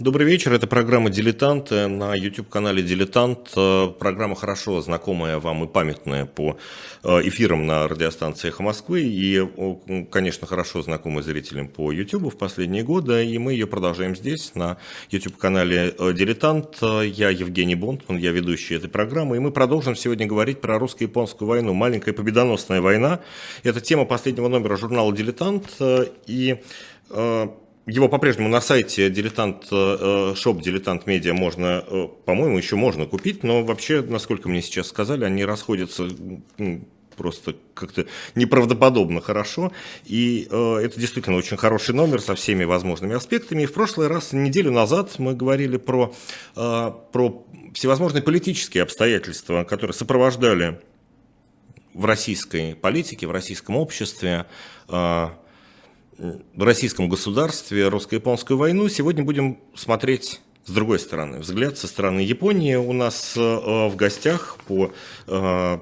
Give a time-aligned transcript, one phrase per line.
[0.00, 3.52] Добрый вечер, это программа «Дилетант» на YouTube-канале «Дилетант».
[3.54, 6.56] Э, программа хорошо знакомая вам и памятная по
[7.02, 9.46] э, эфирам на радиостанции «Эхо Москвы» и,
[10.10, 13.26] конечно, хорошо знакомая зрителям по YouTube в последние годы.
[13.26, 14.78] И мы ее продолжаем здесь, на
[15.10, 16.78] YouTube-канале э, «Дилетант».
[16.80, 19.36] Я Евгений Бунтман, я ведущий этой программы.
[19.36, 21.74] И мы продолжим сегодня говорить про русско-японскую войну.
[21.74, 23.20] Маленькая победоносная война.
[23.64, 25.76] Это тема последнего номера журнала «Дилетант».
[26.26, 26.56] И
[27.90, 33.42] его по-прежнему на сайте дилетант, э, шоп дилетант медиа можно, э, по-моему, еще можно купить,
[33.42, 36.08] но вообще, насколько мне сейчас сказали, они расходятся
[37.16, 39.72] просто как-то неправдоподобно хорошо.
[40.06, 43.64] И э, это действительно очень хороший номер со всеми возможными аспектами.
[43.64, 46.14] И в прошлый раз, неделю назад, мы говорили про,
[46.56, 50.80] э, про всевозможные политические обстоятельства, которые сопровождали
[51.92, 54.46] в российской политике, в российском обществе
[54.88, 55.28] э,
[56.56, 58.88] российском государстве русско-японскую войну.
[58.88, 61.38] Сегодня будем смотреть с другой стороны.
[61.38, 62.74] Взгляд со стороны Японии.
[62.74, 64.92] У нас э, в гостях по,
[65.26, 65.78] э,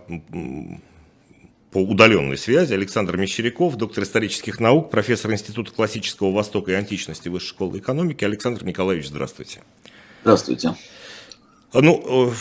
[1.70, 7.48] по удаленной связи Александр Мещеряков, доктор исторических наук, профессор Института классического Востока и античности Высшей
[7.48, 8.24] школы экономики.
[8.24, 9.62] Александр Николаевич, здравствуйте.
[10.22, 10.74] Здравствуйте.
[11.72, 12.32] Ну, э,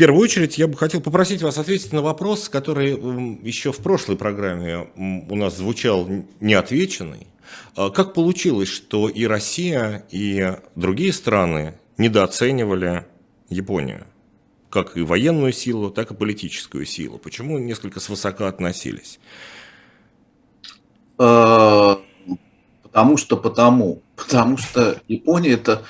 [0.00, 2.92] первую очередь я бы хотел попросить вас ответить на вопрос, который
[3.46, 6.08] еще в прошлой программе у нас звучал
[6.40, 7.26] неотвеченный.
[7.76, 13.04] А как получилось, что и Россия, и другие страны недооценивали
[13.50, 14.06] Японию?
[14.70, 17.18] Как и военную силу, так и политическую силу.
[17.18, 19.20] Почему несколько свысока относились?
[21.18, 22.00] А,
[22.84, 24.00] потому что потому.
[24.16, 25.84] Потому что Япония это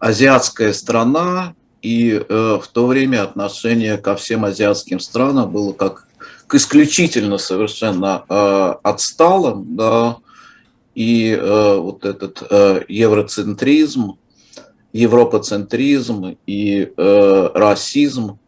[0.00, 6.08] азиатская страна, и э, в то время отношение ко всем азиатским странам было как
[6.46, 10.16] к исключительно совершенно э, отсталым, да,
[10.94, 14.16] и э, вот этот э, евроцентризм,
[14.94, 18.38] европоцентризм и э, расизм,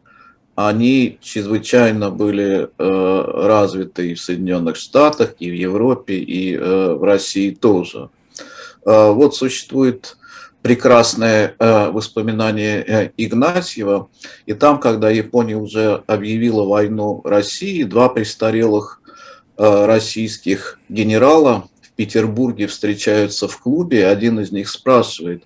[0.54, 7.04] они чрезвычайно были э, развиты и в Соединенных Штатах, и в Европе, и э, в
[7.04, 8.08] России тоже.
[8.86, 10.16] Э, вот существует
[10.66, 14.08] прекрасное э, воспоминание э, Игнатьева.
[14.46, 19.00] И там, когда Япония уже объявила войну России, два престарелых
[19.58, 25.44] э, российских генерала в Петербурге встречаются в клубе, один из них спрашивает,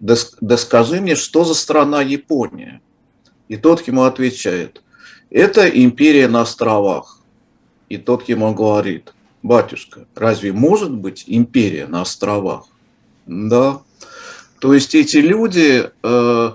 [0.00, 2.80] да, да скажи мне, что за страна Япония?
[3.48, 4.82] И тот ему отвечает,
[5.28, 7.18] это империя на островах.
[7.90, 9.12] И тот ему говорит,
[9.42, 12.68] батюшка, разве может быть империя на островах?
[13.26, 13.82] Да,
[14.62, 16.50] то есть эти люди э,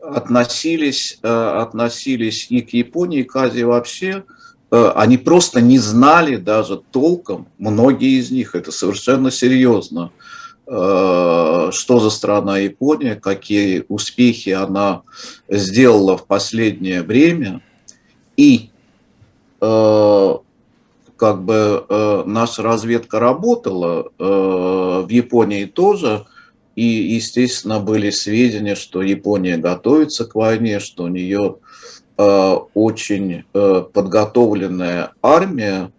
[0.00, 4.22] относились, э, относились и к Японии, и к Азии вообще,
[4.70, 10.12] э, они просто не знали даже толком, многие из них, это совершенно серьезно,
[10.68, 15.02] э, что за страна Япония, какие успехи она
[15.48, 17.60] сделала в последнее время.
[18.36, 18.70] И
[19.60, 20.34] э,
[21.16, 26.24] как бы э, наша разведка работала э, в Японии тоже–
[26.78, 31.56] и, естественно, были сведения, что Япония готовится к войне, что у нее
[32.16, 35.90] э, очень э, подготовленная армия,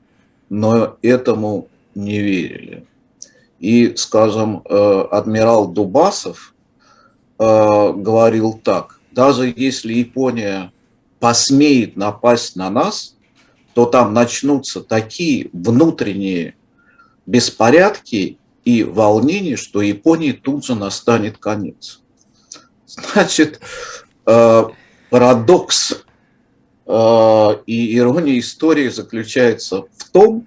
[0.48, 2.86] но этому не верили.
[3.60, 6.56] И, скажем, э, адмирал Дубасов
[7.38, 10.72] э, говорил так, даже если Япония
[11.20, 13.18] посмеет напасть на нас,
[13.74, 16.56] то там начнутся такие внутренние
[17.26, 18.38] беспорядки
[18.70, 22.02] и волнений, что Японии тут же настанет конец.
[22.86, 23.60] Значит,
[24.28, 24.64] э,
[25.10, 26.04] парадокс
[26.86, 30.46] э, и ирония истории заключается в том,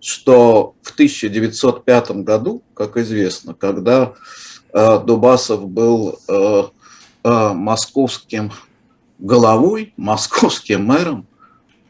[0.00, 4.14] что в 1905 году, как известно, когда
[4.72, 6.18] э, Дубасов был
[7.22, 8.52] московским
[9.18, 11.26] головой, московским мэром,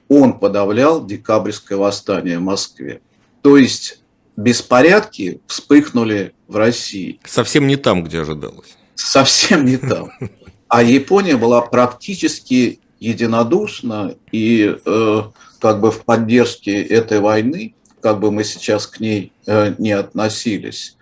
[0.09, 3.03] он подавлял декабрьское восстание в Москве.
[3.43, 4.00] То есть
[4.36, 7.20] беспорядки вспыхнули в России.
[7.24, 8.76] Совсем не там, где ожидалось.
[8.94, 10.11] Совсем не там.
[10.69, 15.22] А Япония была практически единодушна и э,
[15.61, 20.96] как бы в поддержке этой войны, как бы мы сейчас к ней э, не относились.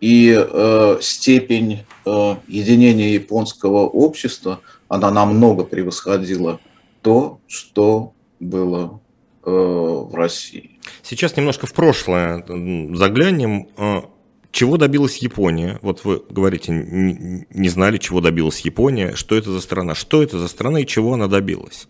[0.00, 6.60] И э, степень э, единения японского общества, она намного превосходила
[7.02, 9.00] то, что было
[9.44, 10.75] э, в России.
[11.02, 13.68] Сейчас немножко в прошлое заглянем.
[13.76, 14.10] А,
[14.50, 15.78] чего добилась Япония?
[15.82, 19.14] Вот вы говорите, не знали, чего добилась Япония.
[19.14, 19.94] Что это за страна?
[19.94, 21.88] Что это за страна и чего она добилась?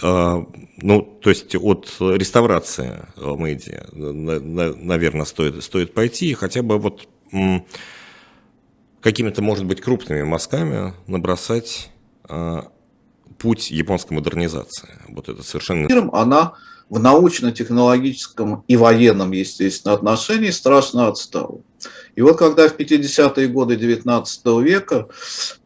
[0.00, 0.46] А,
[0.78, 6.32] ну, то есть от реставрации медиа, наверное, стоит, стоит пойти.
[6.34, 7.08] Хотя бы вот
[9.00, 11.90] какими-то, может быть, крупными мазками набросать
[13.38, 14.88] путь японской модернизации.
[15.08, 15.88] Вот это совершенно...
[16.12, 16.54] Она
[16.88, 21.60] в научно-технологическом и военном, естественно, отношении страшно отстала.
[22.14, 25.08] И вот когда в 50-е годы 19 века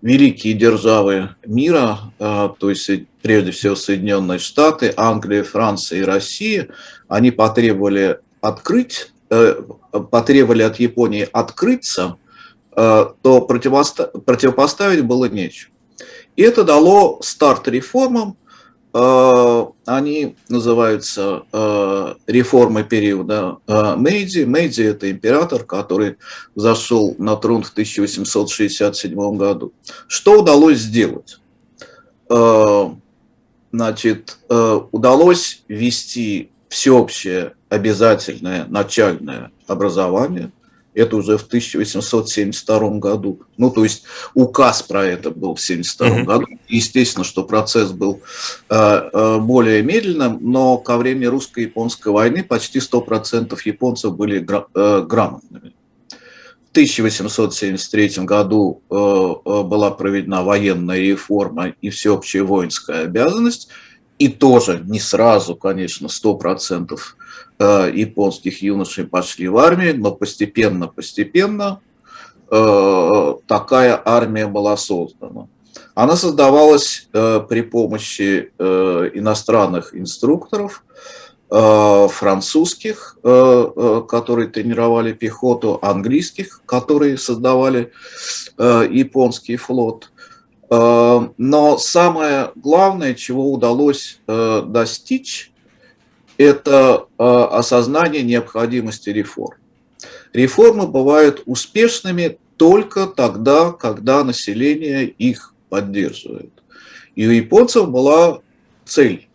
[0.03, 2.91] великие державы мира, то есть
[3.23, 6.69] прежде всего Соединенные Штаты, Англия, Франция и Россия,
[7.09, 9.63] они потребовали открыть, э,
[10.11, 12.17] потребовали от Японии открыться,
[12.75, 15.71] э, то противопоставить было нечего.
[16.37, 18.37] И это дало старт реформам.
[18.93, 21.45] Э, они называются
[22.27, 24.45] реформы периода Мэйдзи.
[24.45, 26.17] Мэйдзи– это император, который
[26.55, 29.73] зашел на трон в 1867 году.
[30.07, 31.41] Что удалось сделать?
[33.73, 40.53] Значит, удалось ввести всеобщее обязательное начальное образование.
[40.95, 43.41] Это уже в 1872 году.
[43.57, 44.05] Ну, то есть
[44.35, 46.25] указ про это был в 1972 mm-hmm.
[46.25, 46.47] году.
[46.69, 48.23] Естественно, что процесс был
[48.69, 55.05] э, э, более медленным, но ко времени русско-японской войны почти 100% японцев были гра- э,
[55.07, 55.73] грамотными.
[56.11, 63.69] В 1873 году э, э, была проведена военная реформа и всеобщая воинская обязанность–
[64.21, 66.97] и тоже не сразу, конечно, 100% э,
[67.65, 71.81] японских юношей пошли в армию, но постепенно-постепенно
[72.51, 75.49] э, такая армия была создана.
[75.95, 80.85] Она создавалась э, при помощи иностранных инструкторов,
[81.49, 87.91] французских, которые тренировали пехоту, английских, которые создавали
[88.57, 90.13] японский флот–
[90.71, 95.50] Э, но самое главное, чего удалось э, достичь,
[96.41, 99.59] это э, осознание необходимости реформ.
[100.33, 106.53] Реформы бывают успешными только тогда, когда население их поддерживает.
[107.15, 108.41] И у японцев была
[108.85, 109.29] цель,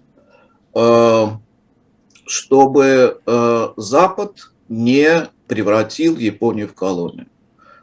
[2.26, 3.22] чтобы
[3.78, 7.28] Запад не превратил Японию в колонию.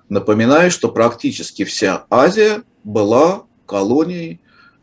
[0.08, 4.40] Напоминаю, что практически вся Азия была колонией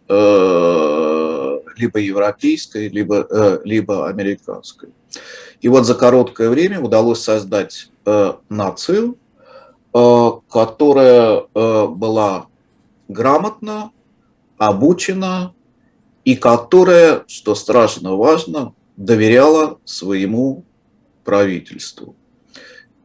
[0.07, 1.48] э,
[1.79, 4.89] либо европейской, либо, э, либо американской.
[5.61, 9.17] И вот за короткое время удалось создать э, нацию,
[9.91, 12.45] которая была
[13.07, 13.91] грамотна,
[14.59, 15.55] обучена
[16.23, 20.63] и которая, что страшно важно, доверяла своему
[21.23, 22.15] правительству.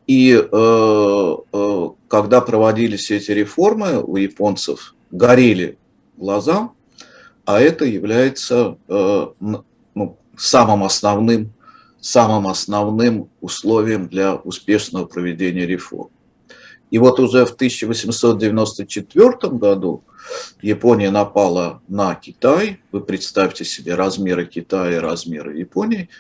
[0.06, 5.79] И э, э, когда проводились эти реформы, у японцев горели
[6.17, 6.70] глаза,
[7.44, 11.52] а это является э, ну, самым основным
[12.05, 16.11] самым основным условием для успешного проведения реформ.
[16.91, 20.05] И вот уже в 1894 году
[20.61, 22.81] Япония напала на Китай.
[22.93, 26.11] Вы представьте себе размеры Китая и размеры Японии.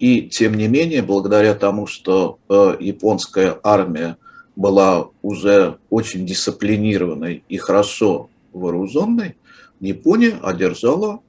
[0.00, 4.16] И тем не менее, благодаря тому, что э, японская армия
[4.56, 9.36] была уже очень дисциплинированной и хорошо вооруженной,
[9.80, 11.20] Япония одержала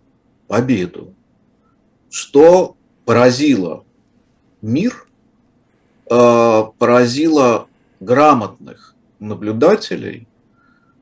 [0.47, 1.13] победу,
[2.09, 2.75] что
[3.05, 3.85] поразило
[4.61, 5.07] мир,
[6.09, 7.67] э, поразило
[7.99, 10.27] грамотных наблюдателей,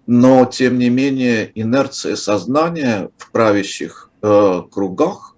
[0.06, 5.30] но тем не менее инерция сознания в правящих э, кругах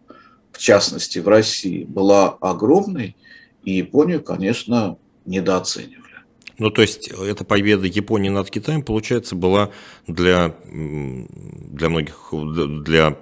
[0.62, 3.18] частности в России, была огромной,
[3.64, 6.11] и Японию, конечно, недооценивали.
[6.58, 9.72] Ну, то есть, эта победа Японии над Китаем, получается, была
[10.08, 13.18] для, для многих, для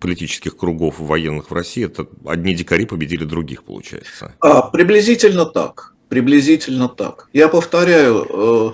[0.00, 4.34] политических кругов военных в России, это одни дикари победили других, получается.
[4.40, 5.92] А, приблизительно так.
[6.08, 7.30] Приблизительно так.
[7.32, 8.70] Я повторяю, э,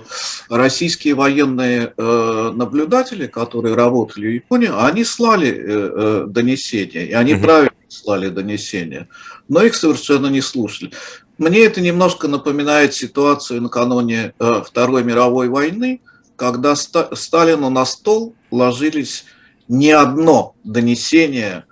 [0.49, 7.43] российские военные э, наблюдатели, которые работали в Японии, они слали э, донесения, и они угу.
[7.43, 9.07] правильно слали донесения,
[9.47, 10.91] но их совершенно не слушали.
[11.39, 16.01] Мне это немножко напоминает ситуацию накануне Второй мировой войны,
[16.35, 19.25] когда Сталину на стол ложились
[19.67, 21.65] не одно донесение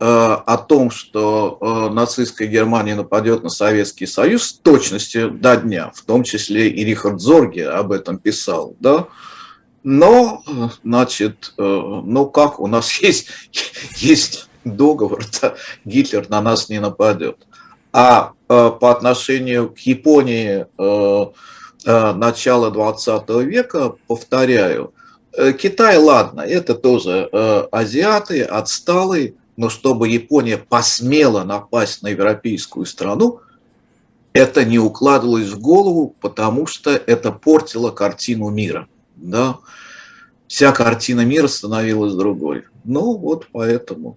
[0.00, 5.90] Э, о том, что э, нацистская Германия нападет на Советский Союз с точностью до дня,
[5.92, 9.08] в том числе и Рихард Зорге об этом писал, да,
[9.82, 10.44] но,
[10.84, 13.26] значит, э, ну как, у нас есть,
[13.96, 17.47] есть договор, да, Гитлер на нас не нападет.
[17.92, 20.66] А по отношению к Японии
[21.84, 24.92] начала 20 века, повторяю,
[25.58, 27.28] Китай, ладно, это тоже
[27.70, 33.40] азиаты, отсталые, но чтобы Япония посмела напасть на европейскую страну,
[34.32, 38.86] это не укладывалось в голову, потому что это портило картину мира.
[39.16, 39.58] Да?
[40.46, 42.64] Вся картина мира становилась другой.
[42.84, 44.16] Ну, вот поэтому.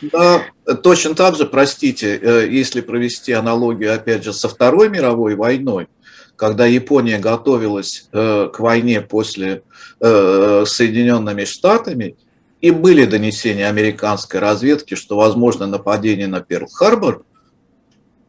[0.00, 0.44] Да,
[0.82, 5.88] точно так же, простите, э, если провести аналогию, опять же, со Второй мировой войной,
[6.36, 9.62] когда Япония готовилась э, к войне после
[10.00, 12.16] э, Соединенными Штатами,
[12.60, 17.24] и были донесения американской разведки, что возможно нападение на Перл-Харбор,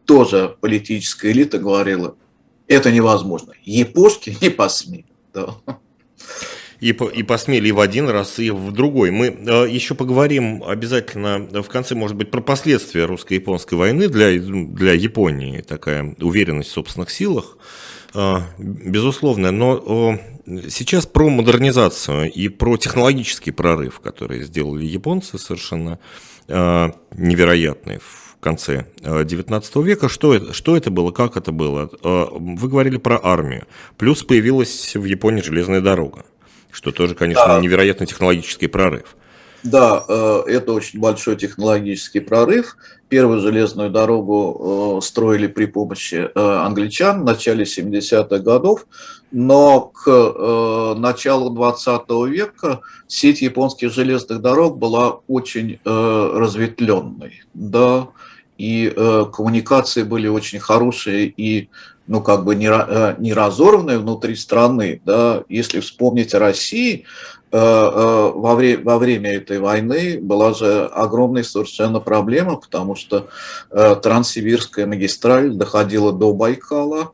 [0.05, 2.15] тоже политическая элита говорила,
[2.67, 3.53] это невозможно.
[3.63, 5.07] Япошки не посмеют.
[5.33, 5.55] Да.
[6.79, 9.11] И, и посмели и в один раз, и в другой.
[9.11, 14.93] Мы э, еще поговорим обязательно в конце, может быть, про последствия русско-японской войны для, для
[14.93, 15.59] Японии.
[15.61, 17.57] Такая уверенность в собственных силах,
[18.13, 19.51] э, безусловно.
[19.51, 20.17] Но
[20.47, 25.99] э, сейчас про модернизацию и про технологический прорыв, который сделали японцы совершенно
[26.47, 30.07] э, невероятный в конце XIX э, века.
[30.07, 31.89] Что это, что это было, как это было?
[32.03, 33.67] Э, вы говорили про армию.
[33.97, 36.23] Плюс появилась в Японии железная дорога
[36.71, 37.59] что тоже, конечно, да.
[37.59, 39.15] невероятный технологический прорыв.
[39.63, 42.77] Да, э, это очень большой технологический прорыв.
[43.09, 48.85] Первую железную дорогу э, строили при помощи э, англичан в начале 70-х годов,
[49.31, 57.43] но к началу 20 века сеть японских железных дорог была очень разветвленной.
[57.53, 58.07] Да,
[58.57, 58.91] и
[59.31, 61.69] коммуникации были очень хорошие и
[62.09, 67.05] ну, как бы не, э, не разорванные внутри страны, да, если вспомнить о России,
[67.51, 73.29] э, э, во, время, во время этой войны была же огромная совершенно проблема, потому что
[73.69, 77.11] Транссибирская магистраль доходила до Байкала,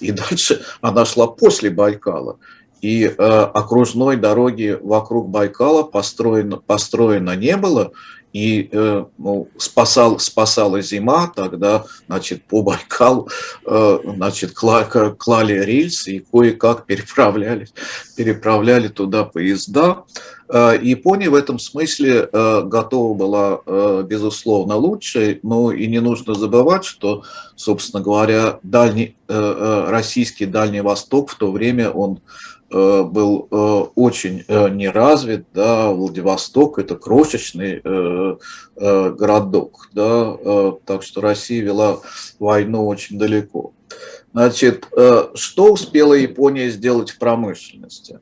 [0.00, 2.36] и дальше она шла после Байкала.
[2.84, 7.92] И окружной дороги вокруг Байкала построено, построено не было,
[8.34, 13.28] и э, ну, спасал, спасала зима, тогда, значит, по Байкалу,
[13.64, 17.68] э, значит, клали, клали рельсы и кое-как переправляли,
[18.16, 20.02] переправляли туда поезда.
[20.48, 26.34] Э, Япония в этом смысле э, готова была, э, безусловно, лучше, но и не нужно
[26.34, 27.22] забывать, что,
[27.54, 33.54] собственно говоря, дальний, э, э, российский Дальний Восток в то время он Э, был э,
[33.94, 37.80] очень э, неразвит, да, Владивосток это крошечный
[38.74, 40.36] городок, да,
[40.84, 42.00] так что Россия вела
[42.40, 43.72] войну очень далеко.
[44.32, 44.88] Значит,
[45.34, 48.18] что успела Япония сделать в промышленности?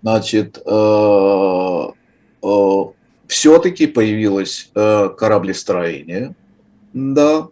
[0.00, 0.56] Значит,
[3.26, 6.34] все-таки появилось кораблестроение,
[6.94, 7.48] да,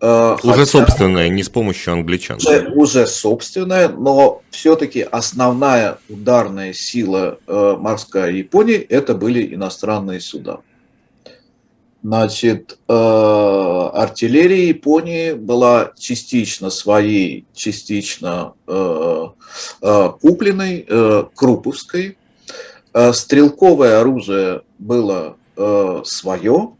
[0.00, 2.36] Э, уже Хотя, собственное, не с помощью англичан.
[2.36, 10.60] Уже, уже собственное, но все-таки основная ударная сила э, морская Японии это были иностранные суда.
[12.00, 19.26] Значит, э, артиллерия Японии была частично своей, частично э,
[19.82, 22.16] э, купленной, э, круповской.
[22.94, 26.70] Э, стрелковое оружие было э, свое.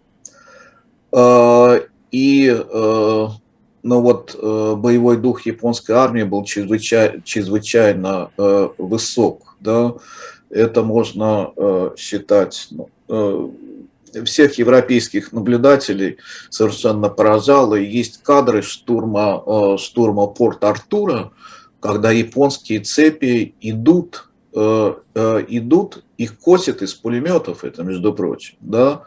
[1.10, 3.28] Э, и э,
[3.82, 9.56] ну вот э, боевой дух японской армии был чрезвычайно, чрезвычайно э, высок.
[9.60, 9.94] Да?
[10.50, 11.52] Это можно
[11.98, 13.54] считать ну,
[14.24, 16.16] всех европейских наблюдателей
[16.48, 17.74] совершенно поражало.
[17.74, 21.32] И есть кадры штурма, штурма Порт-Артура,
[21.80, 29.02] когда японские цепи идут, идут, их косят из пулеметов, это между прочим, да,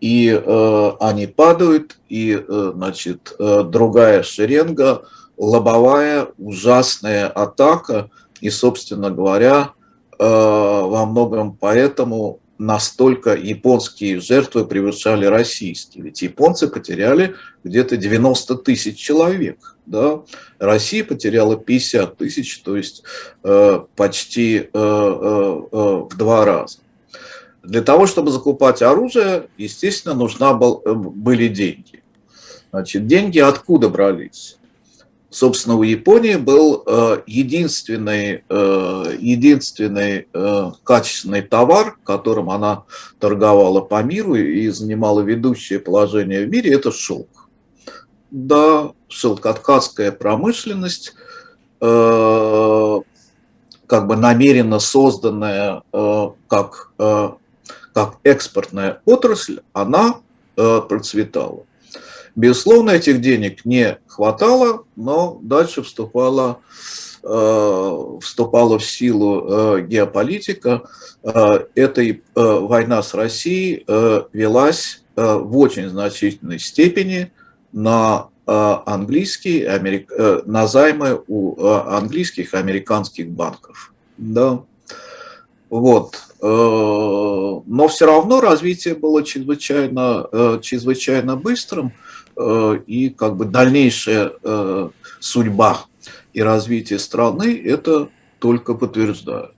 [0.00, 5.02] и э, они падают, и, э, значит, э, другая шеренга,
[5.36, 9.72] лобовая, ужасная атака, и, собственно говоря,
[10.18, 16.04] э, во многом поэтому настолько японские жертвы превышали российские.
[16.04, 19.76] Ведь японцы потеряли где-то 90 тысяч человек.
[19.86, 20.22] Да?
[20.58, 23.04] Россия потеряла 50 тысяч, то есть
[23.44, 25.76] э, почти э, э, э,
[26.10, 26.78] в два раза.
[27.68, 32.02] Для того, чтобы закупать оружие, естественно, нужна был, э, были деньги.
[32.70, 34.56] Значит, деньги откуда брались?
[35.28, 42.84] Собственно, у Японии был э, единственный, э, единственный э, качественный товар, которым она
[43.20, 47.50] торговала по миру и занимала ведущее положение в мире, это шелк.
[48.30, 51.12] Да, шелкоткацкая промышленность,
[51.82, 53.00] э,
[53.86, 56.92] как бы намеренно созданная э, как
[57.98, 60.20] как экспортная отрасль, она
[60.56, 61.64] э, процветала.
[62.36, 66.60] Безусловно, этих денег не хватало, но дальше вступала,
[67.24, 70.82] э, вступала в силу э, геополитика.
[71.24, 73.84] Эта война с Россией
[74.32, 77.32] велась в очень значительной степени
[77.72, 83.92] на английские, на займы у английских и американских банков.
[84.16, 84.62] Да.
[85.70, 86.16] Вот.
[86.40, 91.92] Но все равно развитие было чрезвычайно, чрезвычайно быстрым,
[92.86, 94.32] и как бы дальнейшая
[95.20, 95.84] судьба
[96.32, 98.08] и развитие страны это
[98.38, 99.54] только подтверждают.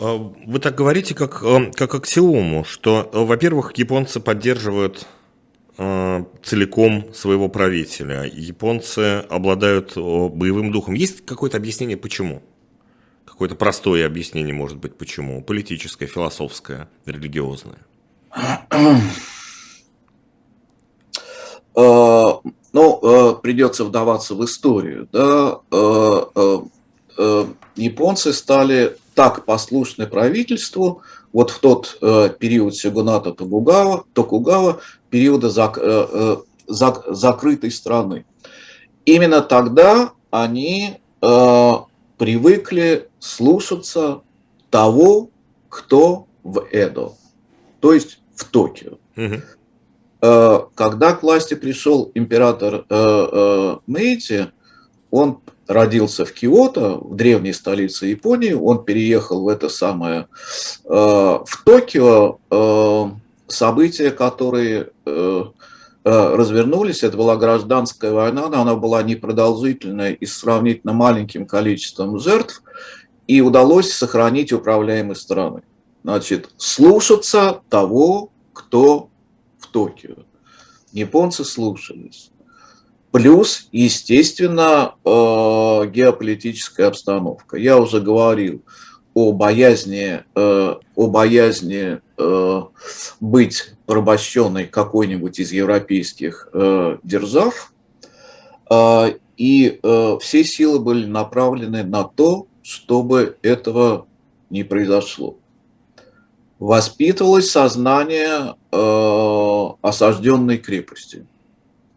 [0.00, 5.06] Вы так говорите, как, э, как аксиому, что, э, во-первых, японцы поддерживают
[5.76, 8.24] э, целиком своего правителя.
[8.24, 10.94] Японцы обладают боевым духом.
[10.94, 12.42] Есть какое-то объяснение, почему?
[13.40, 15.42] Какое-то простое объяснение, может быть, почему?
[15.42, 17.78] Политическое, философское, религиозное.
[21.74, 22.42] Ну,
[23.42, 25.08] придется вдаваться в историю.
[25.10, 25.60] Да?
[27.76, 31.00] Японцы стали так послушны правительству
[31.32, 38.26] вот в тот э, период Сигуната Токугава, Токугава периода зак, э, э, зак, закрытой страны.
[39.06, 41.72] Именно тогда они э,
[42.20, 44.20] привыкли слушаться
[44.68, 45.30] того,
[45.70, 47.12] кто в Эдо,
[47.80, 48.98] то есть в Токио.
[49.16, 50.68] Угу.
[50.74, 54.48] Когда к власти пришел император э, э, Мэйти,
[55.10, 58.52] он родился в Киото, в древней столице Японии.
[58.52, 60.26] Он переехал в это самое,
[60.84, 63.16] в Токио.
[63.48, 64.90] События, которые
[66.04, 72.62] развернулись, это была гражданская война, но она была непродолжительная и с сравнительно маленьким количеством жертв,
[73.26, 75.62] и удалось сохранить управляемость страны.
[76.02, 79.08] Значит, слушаться того, кто
[79.58, 80.16] в Токио.
[80.92, 82.30] Японцы слушались.
[83.12, 85.08] Плюс, естественно, э,
[85.88, 87.56] геополитическая обстановка.
[87.56, 88.64] Я уже говорил
[89.14, 91.98] о боязни, э, о боязни э,
[93.20, 96.48] быть порабощенной какой-нибудь из европейских
[97.02, 97.72] держав.
[99.36, 99.80] И
[100.20, 104.06] все силы были направлены на то, чтобы этого
[104.50, 105.36] не произошло.
[106.58, 108.54] Воспитывалось сознание
[109.82, 111.26] осажденной крепости–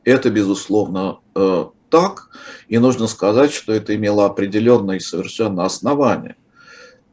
[0.03, 2.29] это, безусловно, э, так,
[2.67, 6.35] и нужно сказать, что это имело определенные совершенно основания.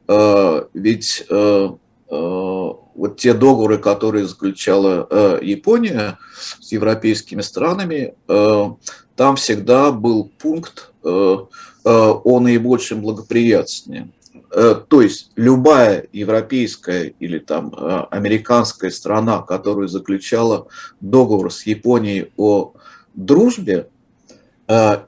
[0.07, 1.69] Э, ведь э,
[2.11, 6.19] вот те договоры, которые заключала Япония
[6.59, 11.47] с европейскими странами, там всегда был пункт о
[12.39, 14.09] наибольшем благоприятстве.
[14.49, 17.73] То есть любая европейская или там
[18.11, 20.67] американская страна, которая заключала
[20.99, 22.73] договор с Японией о
[23.13, 23.87] дружбе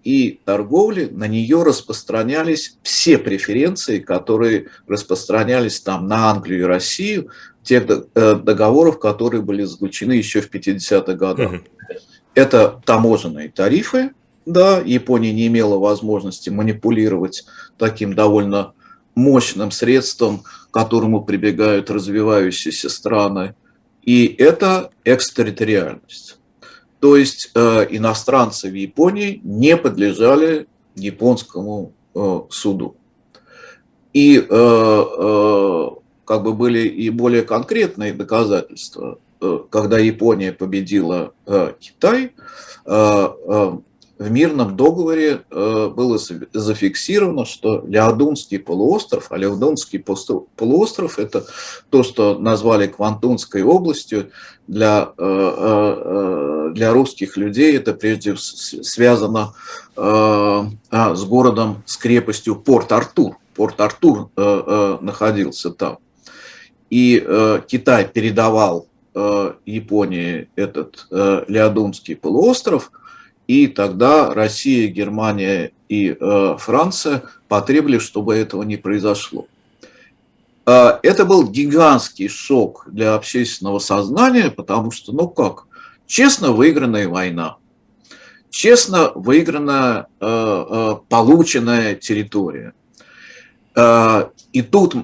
[0.04, 7.30] и торговле на нее распространялись все преференции, которые распространялись там на Англию и Россию,
[7.63, 11.54] тех э, договоров, которые были заключены еще в 50-х годах.
[11.54, 11.62] Угу.
[12.36, 14.12] Это таможенные тарифы,
[14.45, 17.45] да, Япония не имела возможности манипулировать
[17.78, 18.73] таким довольно
[19.15, 23.56] мощным средством, к которому прибегают развивающиеся страны.
[24.02, 26.39] И это экстерриториальность.
[27.03, 32.95] То есть э, иностранцы в Японии не подлежали японскому э, суду.
[34.13, 35.89] И э, э,
[36.23, 39.19] как бы были и более конкретные доказательства.
[39.41, 42.31] Э, когда Япония победила э, Китай,
[42.85, 43.77] э, э,
[44.19, 46.17] в мирном договоре э, было
[46.53, 51.45] зафиксировано, что Леодунский полуостров, а Леодунский полуостров– это
[51.89, 54.31] то, что назвали Квантунской областью,
[54.67, 59.54] для, э, э, для русских людей это прежде связано
[59.95, 63.38] а, с городом, с крепостью Порт-Артур.
[63.54, 65.99] Порт-Артур находился там.
[66.89, 67.23] И
[67.67, 72.91] Китай передавал Японии этот Леодунский полуостров–
[73.47, 79.47] и тогда Россия, Германия и э, Франция потребовали, чтобы этого не произошло.
[80.65, 85.65] Э, это был гигантский шок для общественного сознания, потому что, ну как,
[86.06, 87.58] честно выигранная война,
[88.49, 92.73] честно выигранная, э, э, полученная территория.
[93.76, 94.95] Э, и тут,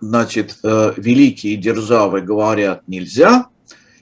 [0.00, 3.46] значит, э, великие державы говорят нельзя–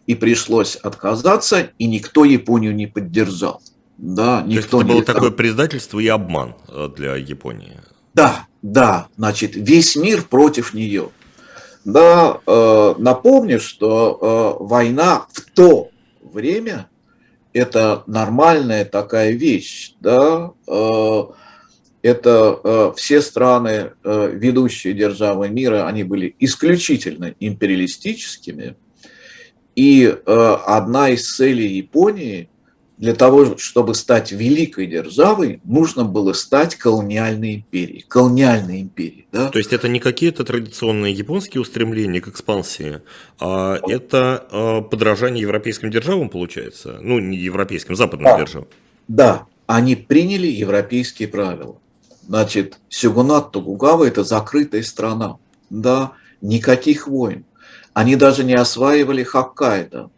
[0.06, 3.60] и пришлось отказаться, и никто Японию не поддержал.
[3.98, 5.02] Да, никто То есть это было не...
[5.02, 6.54] такое предательство и обман
[6.96, 7.80] для Японии.
[8.14, 11.10] Да, да, значит, весь мир против нее.
[11.84, 16.88] Да, э, напомню, что э, война в то время
[17.52, 21.22] это нормальная такая вещь, да, э,
[22.02, 28.74] это э, все страны, э, ведущие державы мира, они были исключительно империалистическими,
[29.76, 32.50] и э, одна из целей Японии
[32.98, 38.04] для того, чтобы стать великой державой, нужно было стать колониальной империей.
[38.08, 39.48] Колониальной империей да?
[39.50, 43.00] То есть это не какие-то традиционные японские устремления к экспансии,
[43.38, 46.98] а это а, подражание европейским державам, получается?
[47.02, 48.38] Ну, не европейским, западным да.
[48.38, 48.68] державам.
[49.08, 51.76] Да, они приняли европейские правила.
[52.26, 55.36] Значит, Сюгунат Тогугава– это закрытая страна.
[55.70, 57.44] Да, никаких войн.
[57.92, 60.10] Они даже не осваивали Хоккайдо.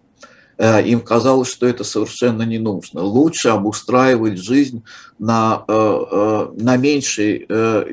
[0.58, 3.02] Э, им казалось, что это совершенно не нужно.
[3.02, 4.82] Лучше обустраивать жизнь
[5.18, 7.46] на, э, э, на меньшей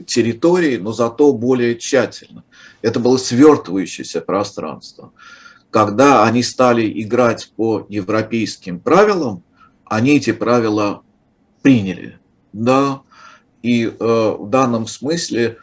[0.05, 2.43] территории, но зато более тщательно.
[2.81, 5.11] Это было свертывающееся пространство.
[5.69, 9.43] Когда они стали играть по европейским правилам,
[9.85, 11.03] они эти правила
[11.61, 12.17] приняли.
[12.53, 13.01] Да?
[13.61, 15.57] И в данном смысле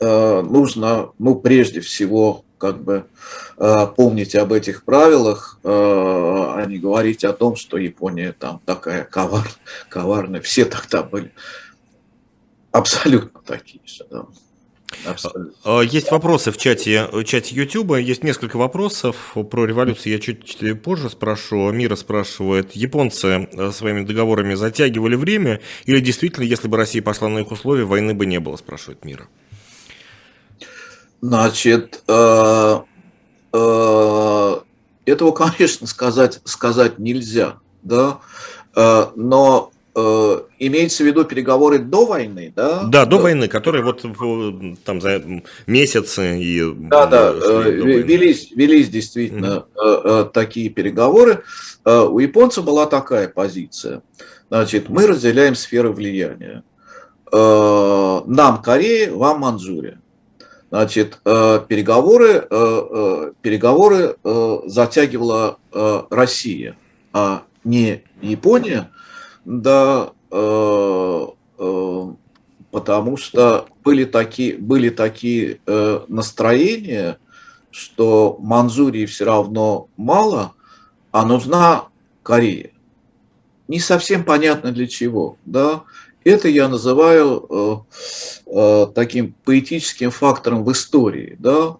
[0.00, 3.06] нужно, ну, прежде всего, как бы
[3.56, 9.04] э, помнить об этих правилах, э, а не говорить о том, что Япония там такая
[9.04, 9.48] ковар,
[9.88, 10.40] коварная.
[10.40, 11.32] Все тогда были
[12.72, 14.04] абсолютно такие же.
[14.10, 14.26] Да.
[15.04, 15.52] Абсолютно.
[15.64, 20.82] А, есть вопросы в чате, в чате YouTube, есть несколько вопросов про революцию, я чуть
[20.82, 21.70] позже спрошу.
[21.72, 27.40] Мира спрашивает, японцы э, своими договорами затягивали время или действительно, если бы Россия пошла на
[27.40, 29.28] их условия, войны бы не было, спрашивает Мира.
[31.20, 32.78] Значит, э,
[33.52, 34.56] э,
[35.04, 38.20] этого, конечно, сказать, сказать нельзя, да,
[38.76, 39.72] э, но
[40.60, 42.84] имеется в виду переговоры до войны, да?
[42.84, 44.06] Да, до войны, которые вот
[44.84, 45.20] там за
[45.66, 46.72] месяцы и...
[46.72, 50.30] Да, да, велись, велись действительно mm-hmm.
[50.30, 51.42] такие переговоры.
[51.84, 54.02] У японцев была такая позиция.
[54.50, 56.62] Значит, мы разделяем сферы влияния.
[57.32, 60.00] Нам Корея, вам Манчжурия.
[60.70, 64.16] Значит, э, переговоры, э, э, переговоры
[64.66, 65.58] затягивала
[66.10, 66.76] Россия,
[67.12, 68.90] а не Япония,
[69.44, 70.10] да,
[72.70, 75.60] потому что были такие, были такие
[76.08, 77.18] настроения,
[77.70, 80.52] что Манчжурии все равно мало,
[81.12, 81.84] а нужна
[82.22, 82.72] Корея.
[83.68, 85.84] Не совсем понятно для чего, да.
[86.24, 87.76] Это я называю э,
[88.46, 91.36] э, таким поэтическим фактором в истории.
[91.38, 91.76] Да?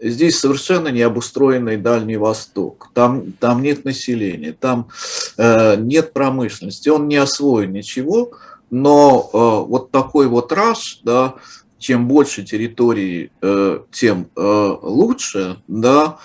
[0.00, 4.88] Здесь совершенно не обустроенный Дальний Восток, там, там нет населения, там
[5.36, 8.32] э, нет промышленности, он не освоен ничего,
[8.70, 11.34] но э, вот такой вот раз, да,
[11.78, 16.18] чем больше территорий, э, тем э, лучше, да,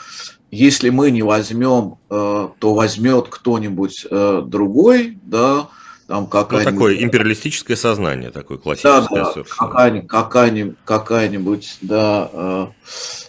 [0.49, 5.67] если мы не возьмем, э, то возьмет кто-нибудь э, другой, да,
[6.07, 12.67] там какая ну, такое империалистическое сознание, такое классическое да, да, какая-нибудь, какая-нибудь, какая-нибудь, да, э,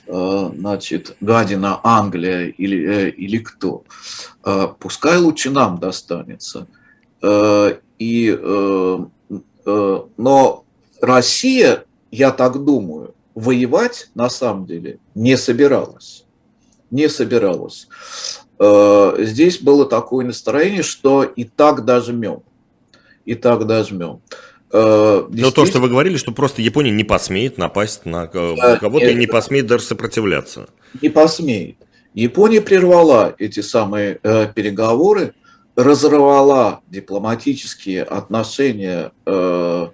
[0.06, 3.82] э, значит, гадина Англия или, э, или кто.
[4.44, 6.68] Э, пускай лучше нам достанется.
[7.20, 8.98] Э, и, э,
[9.66, 10.64] э, но
[11.00, 16.24] Россия, я так думаю, воевать на самом деле не собиралась.
[16.92, 17.88] Не собиралась.
[18.60, 22.44] Э, здесь было такое настроение, что и так дожмем
[23.28, 24.20] и так дожмем.
[24.72, 29.14] Э, Но то, что вы говорили, что просто Япония не посмеет напасть на кого-то и
[29.14, 30.68] не посмеет даже сопротивляться.
[31.02, 31.76] Не посмеет.
[32.14, 35.34] Япония прервала эти самые э, переговоры,
[35.76, 39.88] разорвала дипломатические отношения э,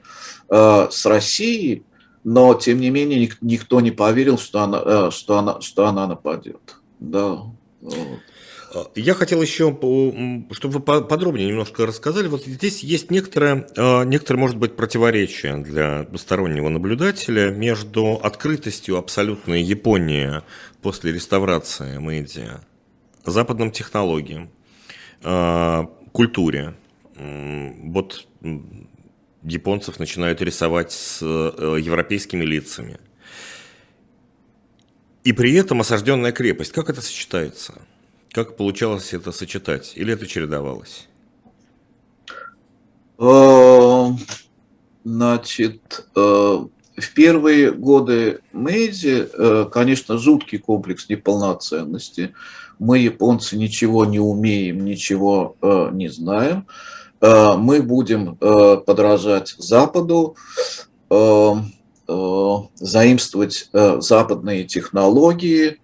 [0.49, 1.83] э, с Россией,
[2.23, 6.77] но тем не менее никто не поверил, что она, э, что она, что она нападет.
[7.01, 7.41] Да.
[7.81, 8.21] Вот.
[8.95, 9.71] Я хотел еще,
[10.51, 12.29] чтобы вы подробнее немножко рассказали.
[12.29, 19.63] Вот здесь есть некоторое, а, некоторое, может быть, противоречие для стороннего наблюдателя между открытостью абсолютной
[19.63, 20.43] Японии
[20.83, 22.49] после реставрации Мэйдзи,
[23.25, 24.51] западным технологиям,
[25.23, 26.75] а, культуре.
[27.17, 28.27] Вот
[29.45, 32.99] японцев начинают рисовать с э, европейскими лицами.
[35.23, 36.73] И при этом осажденная крепость.
[36.73, 37.75] Как это сочетается?
[38.35, 39.93] Как получалось это сочетать?
[39.95, 41.07] Или это чередовалось?
[43.17, 44.09] Э,
[45.05, 52.35] значит, э, в первые годы Мэйзи, э, конечно, жуткий комплекс неполноценности.
[52.81, 55.57] Мы, японцы, ничего не умеем, ничего
[55.93, 56.67] не знаем.
[57.21, 60.35] Мы будем подражать Западу,
[62.81, 65.79] заимствовать западные технологии,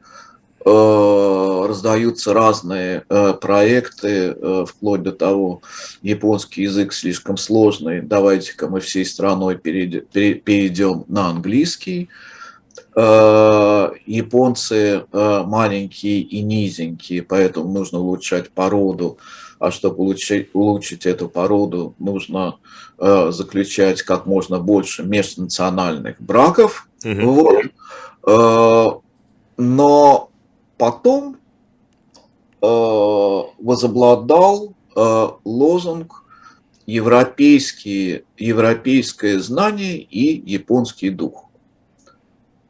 [0.64, 5.62] раздаются разные э, проекты, э, вплоть до того,
[6.02, 12.08] японский язык слишком сложный, давайте-ка мы всей страной перейдем на английский.
[14.06, 19.16] Японцы маленькие и низенькие, поэтому нужно улучшать породу.
[19.60, 22.56] а чтобы улучшить, улучшить эту породу, нужно
[22.98, 26.88] э, заключать как можно больше межнациональных браков.
[27.04, 27.20] Угу.
[27.20, 27.64] Вот.
[28.26, 28.90] Э,
[29.58, 30.29] но
[30.80, 31.36] потом
[32.62, 32.66] э,
[33.58, 36.24] возобладал э, лозунг
[36.86, 41.50] европейские, европейское знание и японский дух.